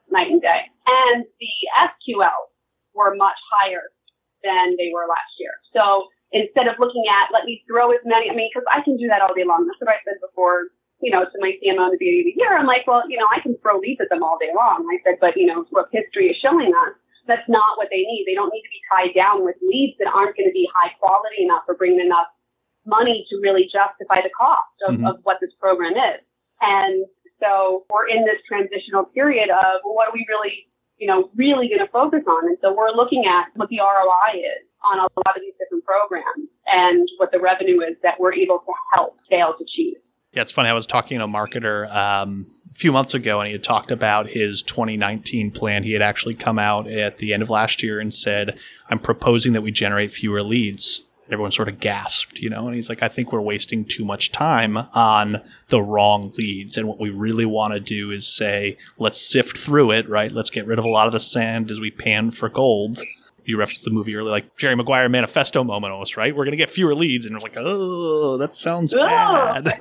night 0.06 0.30
and 0.30 0.38
day, 0.38 0.70
and 0.86 1.26
the 1.26 1.54
SQL 1.82 2.54
were 2.94 3.18
much 3.18 3.36
higher 3.50 3.90
than 4.42 4.78
they 4.78 4.90
were 4.94 5.06
last 5.08 5.34
year. 5.38 5.54
So 5.74 6.08
instead 6.32 6.68
of 6.68 6.76
looking 6.78 7.04
at, 7.08 7.32
let 7.32 7.44
me 7.48 7.64
throw 7.64 7.90
as 7.92 8.02
many, 8.04 8.30
I 8.30 8.34
mean, 8.34 8.50
because 8.52 8.66
I 8.68 8.84
can 8.84 8.96
do 8.96 9.08
that 9.08 9.24
all 9.24 9.32
day 9.32 9.44
long. 9.44 9.64
That's 9.66 9.80
what 9.80 9.92
I 9.92 10.00
said 10.04 10.20
before, 10.20 10.70
you 11.00 11.10
know, 11.10 11.24
to 11.24 11.36
my 11.40 11.56
CMO 11.58 11.88
in 11.88 11.94
the 11.96 12.00
beginning 12.00 12.26
of 12.26 12.30
the 12.34 12.38
year. 12.38 12.52
I'm 12.54 12.68
like, 12.68 12.84
well, 12.86 13.06
you 13.08 13.16
know, 13.16 13.28
I 13.30 13.40
can 13.40 13.56
throw 13.62 13.80
leads 13.80 14.00
at 14.02 14.10
them 14.12 14.22
all 14.22 14.36
day 14.36 14.52
long. 14.52 14.84
I 14.88 14.98
said, 15.02 15.18
but, 15.20 15.36
you 15.36 15.46
know, 15.46 15.64
what 15.70 15.88
history 15.90 16.28
is 16.28 16.36
showing 16.38 16.74
us, 16.74 16.94
that's 17.28 17.46
not 17.48 17.76
what 17.76 17.92
they 17.92 18.02
need. 18.08 18.24
They 18.24 18.34
don't 18.34 18.52
need 18.52 18.64
to 18.64 18.72
be 18.72 18.82
tied 18.88 19.12
down 19.12 19.44
with 19.44 19.56
leads 19.60 20.00
that 20.00 20.08
aren't 20.08 20.34
going 20.36 20.48
to 20.48 20.56
be 20.56 20.64
high 20.72 20.96
quality 20.96 21.44
enough 21.44 21.68
or 21.68 21.76
bring 21.76 22.00
enough 22.00 22.28
money 22.88 23.28
to 23.28 23.36
really 23.44 23.68
justify 23.68 24.24
the 24.24 24.32
cost 24.32 24.76
of, 24.88 24.96
mm-hmm. 24.96 25.04
of 25.04 25.20
what 25.28 25.36
this 25.44 25.52
program 25.60 25.92
is. 25.92 26.24
And 26.64 27.04
so 27.38 27.84
we're 27.92 28.08
in 28.08 28.24
this 28.24 28.40
transitional 28.48 29.04
period 29.12 29.52
of 29.52 29.84
well, 29.84 29.94
what 29.94 30.08
are 30.08 30.16
we 30.16 30.24
really, 30.26 30.66
you 30.98 31.06
know, 31.06 31.30
really 31.36 31.68
going 31.68 31.84
to 31.84 31.90
focus 31.92 32.22
on? 32.26 32.48
And 32.48 32.58
so 32.60 32.74
we're 32.74 32.90
looking 32.90 33.24
at 33.26 33.56
what 33.56 33.68
the 33.68 33.78
ROI 33.78 34.38
is 34.38 34.66
on 34.84 34.98
a 34.98 35.02
lot 35.02 35.36
of 35.36 35.42
these 35.42 35.54
different 35.58 35.84
programs 35.84 36.48
and 36.66 37.08
what 37.18 37.32
the 37.32 37.40
revenue 37.40 37.80
is 37.80 37.96
that 38.02 38.14
we're 38.18 38.34
able 38.34 38.58
to 38.58 38.72
help 38.94 39.16
sales 39.28 39.56
achieve. 39.60 39.96
Yeah, 40.32 40.42
it's 40.42 40.52
funny. 40.52 40.68
I 40.68 40.74
was 40.74 40.86
talking 40.86 41.18
to 41.18 41.24
a 41.24 41.28
marketer 41.28 41.90
um, 41.94 42.46
a 42.70 42.74
few 42.74 42.92
months 42.92 43.14
ago, 43.14 43.40
and 43.40 43.46
he 43.46 43.52
had 43.52 43.64
talked 43.64 43.90
about 43.90 44.28
his 44.28 44.62
2019 44.62 45.50
plan. 45.50 45.82
He 45.82 45.92
had 45.92 46.02
actually 46.02 46.34
come 46.34 46.58
out 46.58 46.86
at 46.86 47.18
the 47.18 47.32
end 47.32 47.42
of 47.42 47.50
last 47.50 47.82
year 47.82 47.98
and 47.98 48.12
said, 48.12 48.58
"I'm 48.90 48.98
proposing 48.98 49.54
that 49.54 49.62
we 49.62 49.72
generate 49.72 50.10
fewer 50.10 50.42
leads." 50.42 51.07
Everyone 51.30 51.50
sort 51.50 51.68
of 51.68 51.78
gasped, 51.80 52.38
you 52.38 52.48
know. 52.48 52.66
And 52.66 52.74
he's 52.74 52.88
like, 52.88 53.02
"I 53.02 53.08
think 53.08 53.32
we're 53.32 53.40
wasting 53.40 53.84
too 53.84 54.04
much 54.04 54.32
time 54.32 54.76
on 54.94 55.42
the 55.68 55.82
wrong 55.82 56.32
leads, 56.38 56.76
and 56.76 56.88
what 56.88 56.98
we 56.98 57.10
really 57.10 57.46
want 57.46 57.74
to 57.74 57.80
do 57.80 58.10
is 58.10 58.26
say, 58.26 58.76
let's 58.98 59.20
sift 59.20 59.58
through 59.58 59.90
it, 59.92 60.08
right? 60.08 60.32
Let's 60.32 60.50
get 60.50 60.66
rid 60.66 60.78
of 60.78 60.84
a 60.84 60.88
lot 60.88 61.06
of 61.06 61.12
the 61.12 61.20
sand 61.20 61.70
as 61.70 61.80
we 61.80 61.90
pan 61.90 62.30
for 62.30 62.48
gold." 62.48 63.02
you 63.48 63.56
referenced 63.56 63.86
the 63.86 63.90
movie 63.90 64.14
earlier, 64.14 64.30
like 64.30 64.56
Jerry 64.58 64.76
Maguire 64.76 65.08
manifesto 65.08 65.64
moment 65.64 65.90
almost, 65.90 66.18
right? 66.18 66.36
We're 66.36 66.44
going 66.44 66.52
to 66.52 66.58
get 66.58 66.70
fewer 66.70 66.94
leads. 66.94 67.24
And 67.24 67.32
it 67.32 67.36
was 67.36 67.42
like, 67.42 67.56
oh, 67.56 68.36
that 68.36 68.52
sounds 68.52 68.92
bad. 68.92 69.64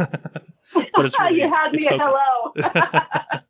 but 0.94 1.06
it's 1.06 1.20
really, 1.20 1.42
you 1.42 1.54
had 1.54 1.74
me 1.74 1.86
at 1.86 2.00
hello. 2.02 3.42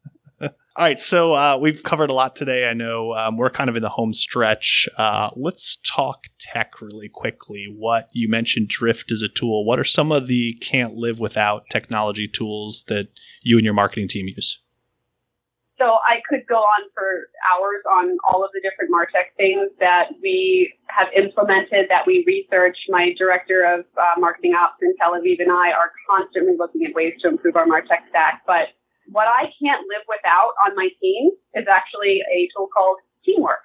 All 0.77 0.83
right, 0.83 0.99
so 0.99 1.33
uh, 1.33 1.57
we've 1.59 1.81
covered 1.81 2.11
a 2.11 2.13
lot 2.13 2.35
today. 2.35 2.69
I 2.69 2.73
know 2.73 3.11
um, 3.13 3.35
we're 3.35 3.49
kind 3.49 3.67
of 3.67 3.75
in 3.75 3.81
the 3.81 3.89
home 3.89 4.13
stretch. 4.13 4.87
Uh, 4.95 5.31
let's 5.35 5.77
talk 5.77 6.27
tech 6.39 6.79
really 6.79 7.09
quickly. 7.09 7.65
What 7.65 8.09
you 8.13 8.29
mentioned, 8.29 8.67
Drift 8.67 9.11
as 9.11 9.23
a 9.23 9.27
tool. 9.27 9.65
What 9.65 9.79
are 9.79 9.83
some 9.83 10.11
of 10.11 10.27
the 10.27 10.53
can't 10.61 10.93
live 10.93 11.19
without 11.19 11.63
technology 11.71 12.27
tools 12.27 12.83
that 12.89 13.07
you 13.41 13.57
and 13.57 13.65
your 13.65 13.73
marketing 13.73 14.07
team 14.07 14.27
use? 14.27 14.61
So 15.79 15.85
I 15.85 16.21
could 16.29 16.45
go 16.47 16.57
on 16.61 16.89
for 16.93 17.25
hours 17.49 17.81
on 17.89 18.15
all 18.29 18.45
of 18.45 18.51
the 18.53 18.61
different 18.61 18.93
Martech 18.93 19.33
things 19.35 19.71
that 19.79 20.13
we 20.21 20.71
have 20.89 21.07
implemented, 21.17 21.89
that 21.89 22.05
we 22.05 22.23
research. 22.27 22.77
My 22.89 23.13
director 23.17 23.65
of 23.65 23.85
uh, 23.97 24.19
marketing 24.19 24.53
ops 24.53 24.77
in 24.83 24.93
Tel 24.97 25.13
Aviv 25.13 25.41
and 25.41 25.51
I 25.51 25.73
are 25.73 25.89
constantly 26.07 26.53
looking 26.55 26.85
at 26.85 26.93
ways 26.93 27.13
to 27.23 27.29
improve 27.29 27.55
our 27.55 27.65
Martech 27.65 28.05
stack. 28.09 28.43
But 28.45 28.76
what 29.07 29.27
I 29.27 29.51
can't 29.61 29.83
live 29.87 30.03
without 30.07 30.53
on 30.65 30.75
my 30.75 30.89
team 31.01 31.31
is 31.55 31.65
actually 31.69 32.21
a 32.21 32.47
tool 32.55 32.67
called 32.73 32.97
Teamwork. 33.25 33.63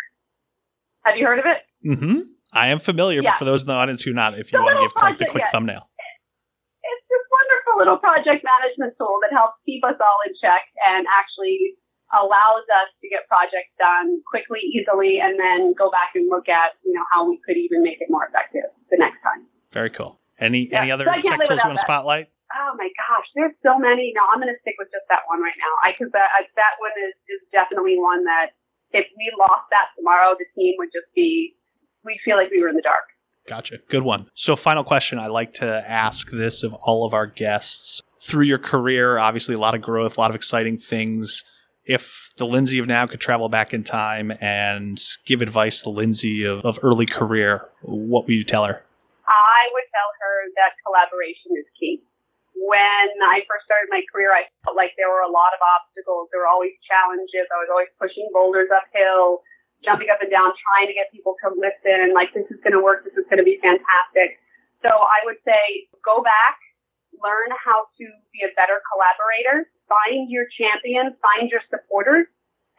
Have 1.04 1.16
you 1.16 1.26
heard 1.26 1.38
of 1.38 1.46
it? 1.46 1.60
Mm-hmm. 1.86 2.20
I 2.52 2.68
am 2.68 2.78
familiar, 2.78 3.22
yeah. 3.22 3.32
but 3.32 3.38
for 3.38 3.44
those 3.44 3.62
in 3.62 3.68
the 3.68 3.74
audience 3.74 4.02
who 4.02 4.12
not, 4.12 4.38
if 4.38 4.52
you 4.52 4.60
want 4.60 4.78
to 4.78 4.84
give 4.84 4.94
Clark 4.94 5.18
the 5.18 5.26
quick 5.26 5.44
yeah. 5.44 5.50
thumbnail. 5.50 5.88
It's 5.88 7.06
this 7.08 7.24
wonderful 7.32 7.74
little 7.80 7.98
project 7.98 8.44
management 8.44 8.94
tool 8.98 9.18
that 9.24 9.32
helps 9.34 9.58
keep 9.64 9.82
us 9.82 9.96
all 9.98 10.18
in 10.28 10.34
check 10.36 10.68
and 10.86 11.06
actually 11.08 11.80
allows 12.12 12.68
us 12.68 12.92
to 13.00 13.08
get 13.08 13.24
projects 13.26 13.72
done 13.80 14.20
quickly, 14.28 14.60
easily, 14.68 15.18
and 15.18 15.40
then 15.40 15.72
go 15.72 15.90
back 15.90 16.12
and 16.14 16.28
look 16.28 16.48
at, 16.48 16.76
you 16.84 16.92
know, 16.92 17.02
how 17.10 17.24
we 17.24 17.40
could 17.40 17.56
even 17.56 17.82
make 17.82 17.98
it 18.00 18.08
more 18.10 18.28
effective 18.28 18.68
the 18.92 19.00
next 19.00 19.18
time. 19.24 19.48
Very 19.72 19.90
cool. 19.90 20.20
Any 20.38 20.68
yeah. 20.68 20.82
any 20.82 20.90
other 20.90 21.04
so 21.08 21.12
tech 21.24 21.40
tools 21.48 21.60
you 21.64 21.68
want 21.68 21.78
to 21.78 21.86
spotlight? 21.88 22.28
Oh 22.52 22.76
my 22.76 22.88
gosh, 22.94 23.28
there's 23.34 23.56
so 23.62 23.78
many. 23.78 24.12
No, 24.14 24.22
I'm 24.28 24.40
going 24.40 24.52
to 24.52 24.60
stick 24.60 24.76
with 24.78 24.92
just 24.92 25.08
that 25.08 25.24
one 25.28 25.40
right 25.40 25.56
now. 25.56 25.72
I 25.80 25.92
because 25.92 26.12
that 26.12 26.28
that 26.56 26.74
one 26.78 26.92
is 27.00 27.16
is 27.28 27.40
definitely 27.52 27.96
one 27.96 28.24
that 28.24 28.52
if 28.92 29.06
we 29.16 29.32
lost 29.38 29.72
that 29.72 29.92
tomorrow, 29.96 30.36
the 30.36 30.44
team 30.54 30.76
would 30.78 30.92
just 30.92 31.08
be 31.14 31.56
we 32.04 32.18
feel 32.24 32.36
like 32.36 32.50
we 32.50 32.60
were 32.60 32.68
in 32.68 32.76
the 32.76 32.84
dark. 32.84 33.08
Gotcha. 33.48 33.78
Good 33.88 34.04
one. 34.04 34.30
So, 34.34 34.54
final 34.54 34.84
question. 34.84 35.18
I 35.18 35.26
like 35.26 35.54
to 35.54 35.84
ask 35.88 36.30
this 36.30 36.62
of 36.62 36.74
all 36.74 37.04
of 37.04 37.14
our 37.14 37.26
guests. 37.26 38.00
Through 38.20 38.44
your 38.44 38.58
career, 38.58 39.18
obviously, 39.18 39.56
a 39.56 39.58
lot 39.58 39.74
of 39.74 39.82
growth, 39.82 40.16
a 40.16 40.20
lot 40.20 40.30
of 40.30 40.36
exciting 40.36 40.78
things 40.78 41.42
if 41.84 42.32
the 42.36 42.46
Lindsay 42.46 42.78
of 42.78 42.86
now 42.86 43.06
could 43.06 43.20
travel 43.20 43.48
back 43.48 43.74
in 43.74 43.84
time 43.84 44.32
and 44.40 45.02
give 45.26 45.42
advice 45.42 45.80
to 45.82 45.90
Lindsay 45.90 46.44
of, 46.44 46.64
of 46.64 46.78
early 46.82 47.06
career, 47.06 47.66
what 47.82 48.26
would 48.26 48.34
you 48.34 48.44
tell 48.44 48.64
her? 48.64 48.82
I 49.26 49.62
would 49.72 49.88
tell 49.90 50.10
her 50.20 50.50
that 50.56 50.72
collaboration 50.84 51.52
is 51.58 51.66
key. 51.78 52.02
When 52.62 53.06
I 53.26 53.42
first 53.50 53.66
started 53.66 53.90
my 53.90 54.06
career, 54.06 54.30
I 54.30 54.46
felt 54.62 54.78
like 54.78 54.94
there 54.94 55.10
were 55.10 55.26
a 55.26 55.32
lot 55.32 55.50
of 55.50 55.58
obstacles. 55.58 56.30
There 56.30 56.46
were 56.46 56.52
always 56.52 56.78
challenges. 56.86 57.50
I 57.50 57.58
was 57.58 57.66
always 57.66 57.90
pushing 57.98 58.30
boulders 58.30 58.70
uphill, 58.70 59.42
jumping 59.82 60.14
up 60.14 60.22
and 60.22 60.30
down, 60.30 60.54
trying 60.54 60.86
to 60.86 60.94
get 60.94 61.10
people 61.10 61.34
to 61.42 61.50
listen. 61.58 62.06
And 62.06 62.14
like, 62.14 62.30
this 62.30 62.46
is 62.54 62.62
going 62.62 62.78
to 62.78 62.82
work. 62.82 63.02
This 63.02 63.18
is 63.18 63.26
going 63.26 63.42
to 63.42 63.46
be 63.46 63.58
fantastic. 63.58 64.38
So 64.86 64.94
I 64.94 65.18
would 65.26 65.42
say 65.42 65.90
go 66.06 66.22
back, 66.22 66.62
learn 67.18 67.50
how 67.58 67.90
to 67.98 68.04
be 68.30 68.46
a 68.46 68.50
better 68.54 68.78
collaborator 68.86 69.66
find 69.92 70.30
your 70.30 70.48
champion, 70.48 71.12
find 71.20 71.52
your 71.52 71.60
supporters, 71.68 72.26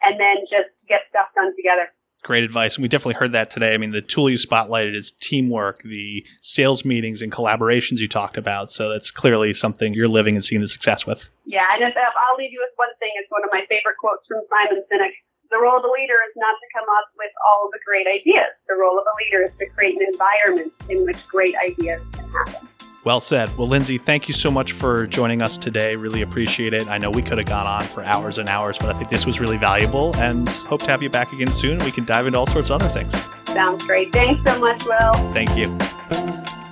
and 0.02 0.18
then 0.18 0.42
just 0.50 0.74
get 0.90 1.06
stuff 1.08 1.30
done 1.38 1.54
together. 1.54 1.94
Great 2.24 2.42
advice. 2.42 2.76
And 2.76 2.82
we 2.82 2.88
definitely 2.88 3.20
heard 3.20 3.32
that 3.32 3.50
today. 3.50 3.74
I 3.74 3.76
mean, 3.76 3.90
the 3.90 4.00
tool 4.00 4.30
you 4.30 4.38
spotlighted 4.38 4.96
is 4.96 5.12
teamwork, 5.12 5.82
the 5.82 6.26
sales 6.40 6.82
meetings 6.82 7.20
and 7.20 7.30
collaborations 7.30 8.00
you 8.00 8.08
talked 8.08 8.38
about. 8.38 8.72
So 8.72 8.88
that's 8.88 9.10
clearly 9.10 9.52
something 9.52 9.92
you're 9.92 10.08
living 10.08 10.34
and 10.34 10.42
seeing 10.42 10.62
the 10.62 10.68
success 10.68 11.04
with. 11.04 11.28
Yeah. 11.44 11.68
And 11.72 11.84
if, 11.84 11.90
if 11.90 11.96
I'll 11.96 12.36
leave 12.38 12.50
you 12.50 12.64
with 12.64 12.72
one 12.76 12.88
thing. 12.98 13.12
It's 13.20 13.30
one 13.30 13.44
of 13.44 13.50
my 13.52 13.60
favorite 13.68 14.00
quotes 14.00 14.26
from 14.26 14.40
Simon 14.48 14.82
Sinek. 14.90 15.12
The 15.50 15.60
role 15.60 15.76
of 15.76 15.84
a 15.84 15.92
leader 15.92 16.16
is 16.26 16.32
not 16.34 16.56
to 16.56 16.66
come 16.72 16.88
up 16.96 17.12
with 17.20 17.30
all 17.46 17.68
the 17.70 17.78
great 17.84 18.08
ideas. 18.08 18.56
The 18.68 18.74
role 18.74 18.98
of 18.98 19.04
a 19.04 19.14
leader 19.20 19.44
is 19.44 19.52
to 19.60 19.66
create 19.76 20.00
an 20.00 20.08
environment 20.08 20.72
in 20.88 21.04
which 21.04 21.20
great 21.28 21.54
ideas 21.60 22.00
can 22.16 22.26
happen. 22.32 22.68
Well 23.04 23.20
said. 23.20 23.56
Well, 23.58 23.68
Lindsay, 23.68 23.98
thank 23.98 24.28
you 24.28 24.34
so 24.34 24.50
much 24.50 24.72
for 24.72 25.06
joining 25.06 25.42
us 25.42 25.58
today. 25.58 25.94
Really 25.94 26.22
appreciate 26.22 26.72
it. 26.72 26.88
I 26.88 26.96
know 26.96 27.10
we 27.10 27.22
could 27.22 27.36
have 27.36 27.46
gone 27.46 27.66
on 27.66 27.84
for 27.84 28.02
hours 28.02 28.38
and 28.38 28.48
hours, 28.48 28.78
but 28.78 28.88
I 28.88 28.98
think 28.98 29.10
this 29.10 29.26
was 29.26 29.40
really 29.40 29.58
valuable 29.58 30.16
and 30.16 30.48
hope 30.48 30.80
to 30.80 30.86
have 30.86 31.02
you 31.02 31.10
back 31.10 31.32
again 31.32 31.52
soon. 31.52 31.78
We 31.80 31.92
can 31.92 32.06
dive 32.06 32.26
into 32.26 32.38
all 32.38 32.46
sorts 32.46 32.70
of 32.70 32.80
other 32.80 32.88
things. 32.88 33.14
Sounds 33.46 33.86
great. 33.86 34.12
Thanks 34.12 34.42
so 34.50 34.58
much, 34.58 34.84
Will. 34.86 35.12
Thank 35.34 35.54
you. 35.56 36.63